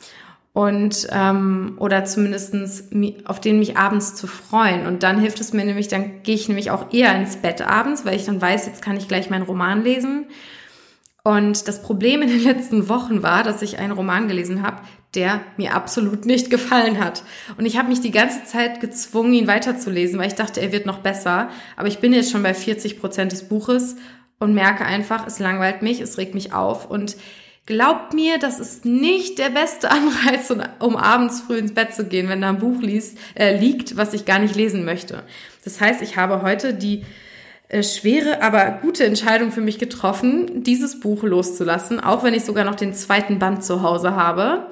Und 0.55 1.09
ähm, 1.11 1.75
oder 1.81 2.05
zumindestens 2.05 2.89
auf 3.25 3.41
den 3.41 3.59
mich 3.59 3.77
abends 3.77 4.15
zu 4.15 4.29
freuen. 4.29 4.87
Und 4.87 5.03
dann 5.03 5.19
hilft 5.19 5.41
es 5.41 5.53
mir 5.53 5.65
nämlich, 5.65 5.89
dann 5.89 6.23
gehe 6.23 6.37
ich 6.37 6.47
nämlich 6.47 6.71
auch 6.71 6.93
eher 6.93 7.13
ins 7.17 7.37
Bett 7.37 7.61
abends, 7.61 8.05
weil 8.07 8.15
ich 8.15 8.25
dann 8.25 8.41
weiß, 8.41 8.67
jetzt 8.67 8.81
kann 8.81 8.97
ich 8.97 9.09
gleich 9.09 9.31
meinen 9.31 9.43
Roman 9.43 9.83
lesen. 9.83 10.27
Und 11.25 11.67
das 11.67 11.83
Problem 11.83 12.23
in 12.23 12.29
den 12.29 12.45
letzten 12.45 12.89
Wochen 12.89 13.25
war, 13.25 13.43
dass 13.43 13.63
ich 13.63 13.81
einen 13.81 13.93
Roman 13.93 14.29
gelesen 14.29 14.63
habe, 14.63 14.83
der 15.17 15.41
mir 15.57 15.75
absolut 15.75 16.25
nicht 16.25 16.51
gefallen 16.51 17.03
hat. 17.03 17.25
Und 17.59 17.67
ich 17.67 17.77
habe 17.77 17.89
mich 17.89 18.01
die 18.01 18.13
ganze 18.13 18.45
Zeit 18.45 18.81
gezwungen, 18.81 19.33
ihn 19.33 19.49
weiterzulesen, 19.49 20.21
weil 20.21 20.29
ich 20.29 20.35
dachte, 20.37 20.61
er 20.61 20.71
wird 20.71 20.87
noch 20.87 20.99
besser. 20.99 21.49
Aber 21.77 21.89
ich 21.89 21.99
bin 21.99 22.13
jetzt 22.13 22.31
schon 22.31 22.45
bei 22.45 22.55
40 22.55 23.01
Prozent 23.01 23.33
des 23.33 23.49
Buches 23.49 23.97
und 24.39 24.55
merke 24.55 24.85
einfach, 24.85 25.27
es 25.27 25.41
langweilt 25.41 25.83
mich, 25.83 26.01
es 26.01 26.17
regt 26.17 26.35
mich 26.35 26.53
auf. 26.53 26.89
Und 26.89 27.17
glaubt 27.67 28.15
mir, 28.15 28.39
das 28.39 28.61
ist 28.61 28.85
nicht 28.85 29.39
der 29.39 29.51
beste 29.51 29.91
Anreiz, 29.91 30.53
um 30.79 30.97
abends 30.97 31.41
früh 31.41 31.59
ins 31.59 31.75
Bett 31.75 31.95
zu 31.95 32.05
gehen, 32.05 32.29
wenn 32.29 32.41
da 32.41 32.51
ein 32.51 32.59
Buch 32.59 32.81
liest, 32.81 33.19
äh, 33.35 33.57
liegt, 33.59 33.97
was 33.97 34.15
ich 34.15 34.25
gar 34.25 34.39
nicht 34.39 34.55
lesen 34.55 34.85
möchte. 34.85 35.23
Das 35.65 35.81
heißt, 35.81 36.03
ich 36.03 36.17
habe 36.17 36.43
heute 36.43 36.75
die 36.75 37.05
äh, 37.69 37.83
schwere, 37.83 38.43
aber 38.43 38.79
gute 38.83 39.05
Entscheidung 39.05 39.53
für 39.53 39.61
mich 39.61 39.79
getroffen, 39.79 40.63
dieses 40.63 41.01
Buch 41.01 41.23
loszulassen, 41.23 42.01
auch 42.01 42.23
wenn 42.23 42.35
ich 42.35 42.45
sogar 42.45 42.65
noch 42.65 42.75
den 42.75 42.95
zweiten 42.95 43.39
Band 43.39 43.65
zu 43.65 43.83
Hause 43.83 44.15
habe 44.15 44.69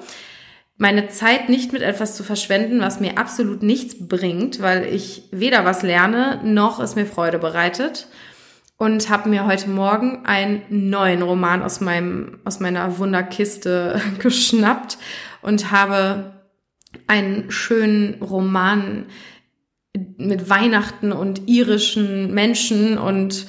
meine 0.77 1.07
Zeit 1.07 1.49
nicht 1.49 1.71
mit 1.71 1.81
etwas 1.81 2.15
zu 2.15 2.23
verschwenden, 2.23 2.81
was 2.81 2.99
mir 2.99 3.17
absolut 3.17 3.63
nichts 3.63 3.95
bringt, 3.99 4.61
weil 4.61 4.85
ich 4.85 5.23
weder 5.31 5.65
was 5.65 5.83
lerne, 5.83 6.41
noch 6.43 6.79
es 6.79 6.95
mir 6.95 7.05
Freude 7.05 7.39
bereitet. 7.39 8.07
Und 8.83 9.09
habe 9.09 9.29
mir 9.29 9.45
heute 9.45 9.69
Morgen 9.69 10.25
einen 10.25 10.61
neuen 10.67 11.21
Roman 11.21 11.63
aus, 11.63 11.79
meinem, 11.79 12.39
aus 12.43 12.59
meiner 12.59 12.97
Wunderkiste 12.97 14.01
geschnappt 14.19 14.97
und 15.41 15.71
habe 15.71 16.33
einen 17.07 17.49
schönen 17.49 18.21
Roman 18.21 19.05
mit 20.17 20.49
Weihnachten 20.49 21.13
und 21.13 21.47
irischen 21.47 22.33
Menschen 22.33 22.97
und 22.97 23.47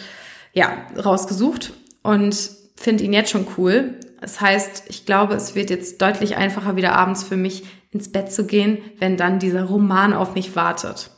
ja, 0.52 0.86
rausgesucht 1.04 1.72
und 2.04 2.36
finde 2.76 3.02
ihn 3.02 3.12
jetzt 3.12 3.30
schon 3.32 3.48
cool. 3.58 3.98
Das 4.20 4.40
heißt, 4.40 4.84
ich 4.86 5.04
glaube, 5.04 5.34
es 5.34 5.56
wird 5.56 5.68
jetzt 5.68 6.00
deutlich 6.00 6.36
einfacher, 6.36 6.76
wieder 6.76 6.92
abends 6.92 7.24
für 7.24 7.36
mich 7.36 7.64
ins 7.90 8.12
Bett 8.12 8.30
zu 8.30 8.46
gehen, 8.46 8.78
wenn 9.00 9.16
dann 9.16 9.40
dieser 9.40 9.64
Roman 9.64 10.12
auf 10.12 10.36
mich 10.36 10.54
wartet. 10.54 11.10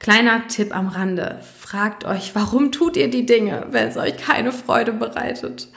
Kleiner 0.00 0.48
Tipp 0.48 0.74
am 0.74 0.88
Rande. 0.88 1.40
Fragt 1.58 2.06
euch, 2.06 2.34
warum 2.34 2.72
tut 2.72 2.96
ihr 2.96 3.10
die 3.10 3.26
Dinge, 3.26 3.66
wenn 3.70 3.86
es 3.86 3.98
euch 3.98 4.16
keine 4.16 4.50
Freude 4.50 4.94
bereitet? 4.94 5.68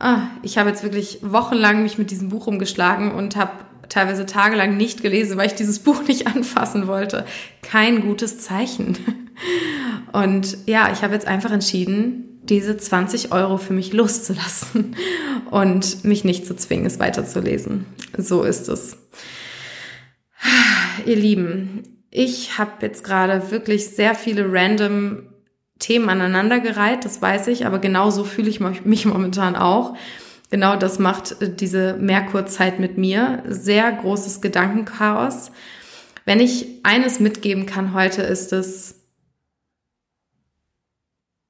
Ah, 0.00 0.22
ich 0.42 0.58
habe 0.58 0.70
jetzt 0.70 0.82
wirklich 0.82 1.20
wochenlang 1.22 1.84
mich 1.84 1.96
mit 1.96 2.10
diesem 2.10 2.30
Buch 2.30 2.48
umgeschlagen 2.48 3.12
und 3.12 3.36
habe 3.36 3.52
teilweise 3.88 4.26
tagelang 4.26 4.76
nicht 4.76 5.02
gelesen, 5.02 5.36
weil 5.36 5.46
ich 5.46 5.54
dieses 5.54 5.78
Buch 5.84 6.02
nicht 6.02 6.26
anfassen 6.26 6.88
wollte. 6.88 7.24
Kein 7.62 8.00
gutes 8.00 8.40
Zeichen. 8.40 8.98
Und 10.12 10.58
ja, 10.66 10.92
ich 10.92 11.02
habe 11.02 11.14
jetzt 11.14 11.26
einfach 11.26 11.50
entschieden, 11.50 12.38
diese 12.44 12.76
20 12.76 13.32
Euro 13.32 13.56
für 13.56 13.72
mich 13.72 13.92
loszulassen 13.92 14.94
und 15.50 16.04
mich 16.04 16.22
nicht 16.22 16.46
zu 16.46 16.54
zwingen, 16.54 16.86
es 16.86 17.00
weiterzulesen. 17.00 17.84
So 18.16 18.44
ist 18.44 18.68
es. 18.68 18.96
Ihr 21.04 21.16
Lieben, 21.16 21.93
ich 22.16 22.58
habe 22.58 22.70
jetzt 22.82 23.02
gerade 23.02 23.50
wirklich 23.50 23.88
sehr 23.88 24.14
viele 24.14 24.46
random 24.50 25.30
Themen 25.80 26.08
aneinandergereiht, 26.08 27.04
das 27.04 27.20
weiß 27.20 27.48
ich, 27.48 27.66
aber 27.66 27.80
genau 27.80 28.10
so 28.10 28.22
fühle 28.22 28.48
ich 28.48 28.60
mich 28.60 29.04
momentan 29.04 29.56
auch. 29.56 29.96
Genau 30.48 30.76
das 30.76 31.00
macht 31.00 31.36
diese 31.60 31.94
Merkurzeit 31.94 32.78
mit 32.78 32.96
mir. 32.96 33.42
Sehr 33.48 33.90
großes 33.90 34.40
Gedankenchaos. 34.40 35.50
Wenn 36.24 36.38
ich 36.38 36.84
eines 36.84 37.18
mitgeben 37.18 37.66
kann 37.66 37.94
heute, 37.94 38.22
ist 38.22 38.52
es, 38.52 39.02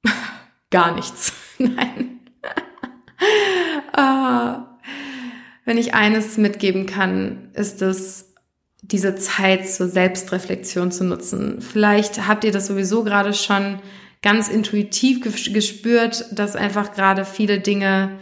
gar 0.71 0.95
nichts. 0.95 1.31
Nein. 1.59 2.21
uh, 3.95 4.63
wenn 5.65 5.77
ich 5.77 5.93
eines 5.93 6.37
mitgeben 6.37 6.87
kann, 6.87 7.51
ist 7.53 7.83
es, 7.83 8.24
diese 8.91 9.15
Zeit 9.15 9.67
zur 9.67 9.87
Selbstreflexion 9.87 10.91
zu 10.91 11.03
nutzen. 11.03 11.61
Vielleicht 11.61 12.27
habt 12.27 12.43
ihr 12.43 12.51
das 12.51 12.67
sowieso 12.67 13.03
gerade 13.03 13.33
schon 13.33 13.79
ganz 14.21 14.47
intuitiv 14.47 15.21
gespürt, 15.21 16.25
dass 16.31 16.55
einfach 16.55 16.93
gerade 16.93 17.25
viele 17.25 17.59
Dinge 17.59 18.19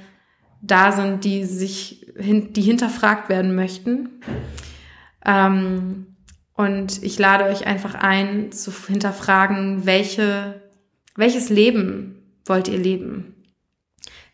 da 0.62 0.92
sind, 0.92 1.24
die 1.24 1.44
sich, 1.44 2.08
die 2.18 2.62
hinterfragt 2.62 3.30
werden 3.30 3.56
möchten. 3.56 4.22
Ähm, 5.26 6.08
und 6.56 7.04
ich 7.04 7.18
lade 7.20 7.46
euch 7.46 7.66
einfach 7.66 7.96
ein, 7.96 8.52
zu 8.52 8.72
hinterfragen, 8.88 9.86
welche, 9.86 10.62
welches 11.16 11.50
Leben 11.50 12.24
wollt 12.46 12.68
ihr 12.68 12.78
leben? 12.78 13.36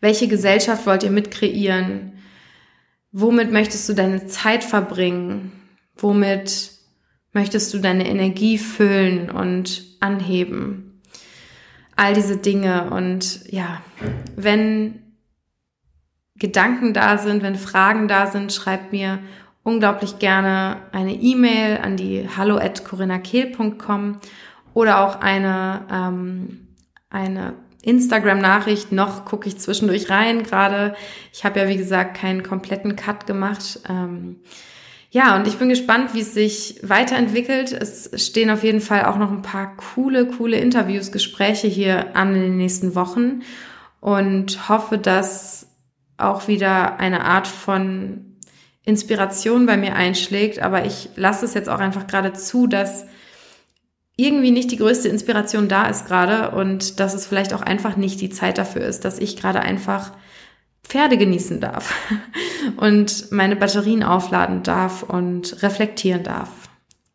Welche 0.00 0.28
Gesellschaft 0.28 0.86
wollt 0.86 1.02
ihr 1.02 1.10
mitkreieren? 1.10 2.12
Womit 3.12 3.50
möchtest 3.50 3.88
du 3.88 3.94
deine 3.94 4.26
Zeit 4.26 4.64
verbringen? 4.64 5.59
Womit 6.00 6.72
möchtest 7.32 7.72
du 7.74 7.78
deine 7.78 8.08
Energie 8.08 8.58
füllen 8.58 9.30
und 9.30 9.84
anheben? 10.00 11.02
All 11.96 12.14
diese 12.14 12.38
Dinge 12.38 12.90
und 12.90 13.50
ja, 13.50 13.82
wenn 14.34 15.00
Gedanken 16.36 16.94
da 16.94 17.18
sind, 17.18 17.42
wenn 17.42 17.56
Fragen 17.56 18.08
da 18.08 18.26
sind, 18.26 18.52
schreibt 18.52 18.92
mir 18.92 19.18
unglaublich 19.62 20.18
gerne 20.18 20.78
eine 20.92 21.12
E-Mail 21.12 21.78
an 21.78 21.96
die 21.96 22.28
hallo 22.34 22.56
at 22.56 22.84
corinnakehl.com 22.84 24.20
oder 24.72 25.06
auch 25.06 25.20
eine, 25.20 25.86
ähm, 25.92 26.68
eine 27.10 27.54
Instagram-Nachricht, 27.82 28.92
noch 28.92 29.24
gucke 29.24 29.48
ich 29.48 29.58
zwischendurch 29.58 30.10
rein 30.10 30.42
gerade. 30.42 30.94
Ich 31.32 31.44
habe 31.44 31.60
ja, 31.60 31.68
wie 31.68 31.76
gesagt, 31.76 32.16
keinen 32.16 32.42
kompletten 32.42 32.96
Cut 32.96 33.26
gemacht. 33.26 33.80
Ähm, 33.88 34.36
ja, 35.10 35.34
und 35.36 35.48
ich 35.48 35.58
bin 35.58 35.68
gespannt, 35.68 36.14
wie 36.14 36.20
es 36.20 36.34
sich 36.34 36.80
weiterentwickelt. 36.82 37.72
Es 37.72 38.10
stehen 38.14 38.48
auf 38.48 38.62
jeden 38.62 38.80
Fall 38.80 39.06
auch 39.06 39.18
noch 39.18 39.32
ein 39.32 39.42
paar 39.42 39.76
coole, 39.76 40.26
coole 40.26 40.56
Interviews, 40.56 41.10
Gespräche 41.10 41.66
hier 41.66 42.16
an 42.16 42.34
in 42.36 42.42
den 42.42 42.56
nächsten 42.56 42.94
Wochen 42.94 43.40
und 44.00 44.68
hoffe, 44.68 44.98
dass 44.98 45.66
auch 46.16 46.46
wieder 46.46 47.00
eine 47.00 47.24
Art 47.24 47.48
von 47.48 48.36
Inspiration 48.84 49.66
bei 49.66 49.76
mir 49.76 49.96
einschlägt. 49.96 50.60
Aber 50.60 50.84
ich 50.84 51.10
lasse 51.16 51.44
es 51.44 51.54
jetzt 51.54 51.68
auch 51.68 51.80
einfach 51.80 52.06
gerade 52.06 52.32
zu, 52.32 52.68
dass 52.68 53.06
irgendwie 54.14 54.52
nicht 54.52 54.70
die 54.70 54.76
größte 54.76 55.08
Inspiration 55.08 55.66
da 55.66 55.88
ist 55.88 56.06
gerade 56.06 56.50
und 56.54 57.00
dass 57.00 57.14
es 57.14 57.26
vielleicht 57.26 57.52
auch 57.52 57.62
einfach 57.62 57.96
nicht 57.96 58.20
die 58.20 58.30
Zeit 58.30 58.58
dafür 58.58 58.82
ist, 58.82 59.04
dass 59.04 59.18
ich 59.18 59.36
gerade 59.36 59.60
einfach 59.60 60.12
Pferde 60.90 61.16
genießen 61.16 61.60
darf 61.60 61.94
und 62.76 63.30
meine 63.30 63.54
Batterien 63.54 64.02
aufladen 64.02 64.64
darf 64.64 65.04
und 65.04 65.62
reflektieren 65.62 66.24
darf. 66.24 66.50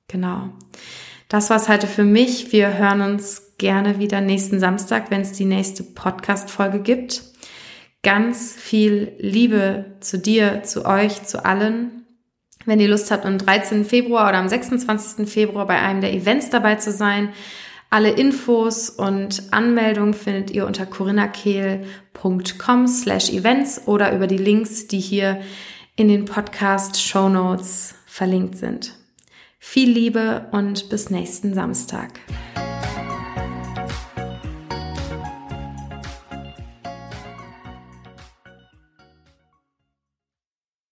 Genau. 0.07 0.49
Das 1.27 1.49
war's 1.49 1.67
heute 1.67 1.85
für 1.85 2.05
mich. 2.05 2.53
Wir 2.53 2.77
hören 2.77 3.01
uns 3.01 3.57
gerne 3.57 3.99
wieder 3.99 4.21
nächsten 4.21 4.61
Samstag, 4.61 5.11
wenn 5.11 5.21
es 5.21 5.33
die 5.33 5.43
nächste 5.43 5.83
Podcast-Folge 5.83 6.79
gibt. 6.79 7.23
Ganz 8.01 8.53
viel 8.53 9.11
Liebe 9.19 9.97
zu 9.99 10.19
dir, 10.19 10.63
zu 10.63 10.85
euch, 10.85 11.23
zu 11.23 11.43
allen. 11.43 12.05
Wenn 12.65 12.79
ihr 12.79 12.87
Lust 12.87 13.11
habt, 13.11 13.25
am 13.25 13.37
13. 13.37 13.83
Februar 13.83 14.29
oder 14.29 14.37
am 14.37 14.47
26. 14.47 15.27
Februar 15.29 15.67
bei 15.67 15.79
einem 15.81 15.99
der 15.99 16.13
Events 16.13 16.49
dabei 16.49 16.75
zu 16.75 16.93
sein, 16.93 17.33
alle 17.95 18.09
Infos 18.09 18.89
und 18.89 19.43
Anmeldungen 19.51 20.13
findet 20.13 20.51
ihr 20.51 20.67
unter 20.67 20.85
corinnakehl.com 20.85 22.87
slash 22.89 23.29
events 23.29 23.87
oder 23.87 24.13
über 24.13 24.27
die 24.27 24.35
Links, 24.35 24.87
die 24.87 24.99
hier 24.99 25.39
in 25.95 26.09
den 26.09 26.25
Podcast 26.25 27.01
Show 27.01 27.29
Notes 27.29 27.95
verlinkt 28.05 28.57
sind. 28.57 28.97
Viel 29.59 29.89
Liebe 29.89 30.49
und 30.51 30.89
bis 30.89 31.09
nächsten 31.09 31.53
Samstag. 31.53 32.19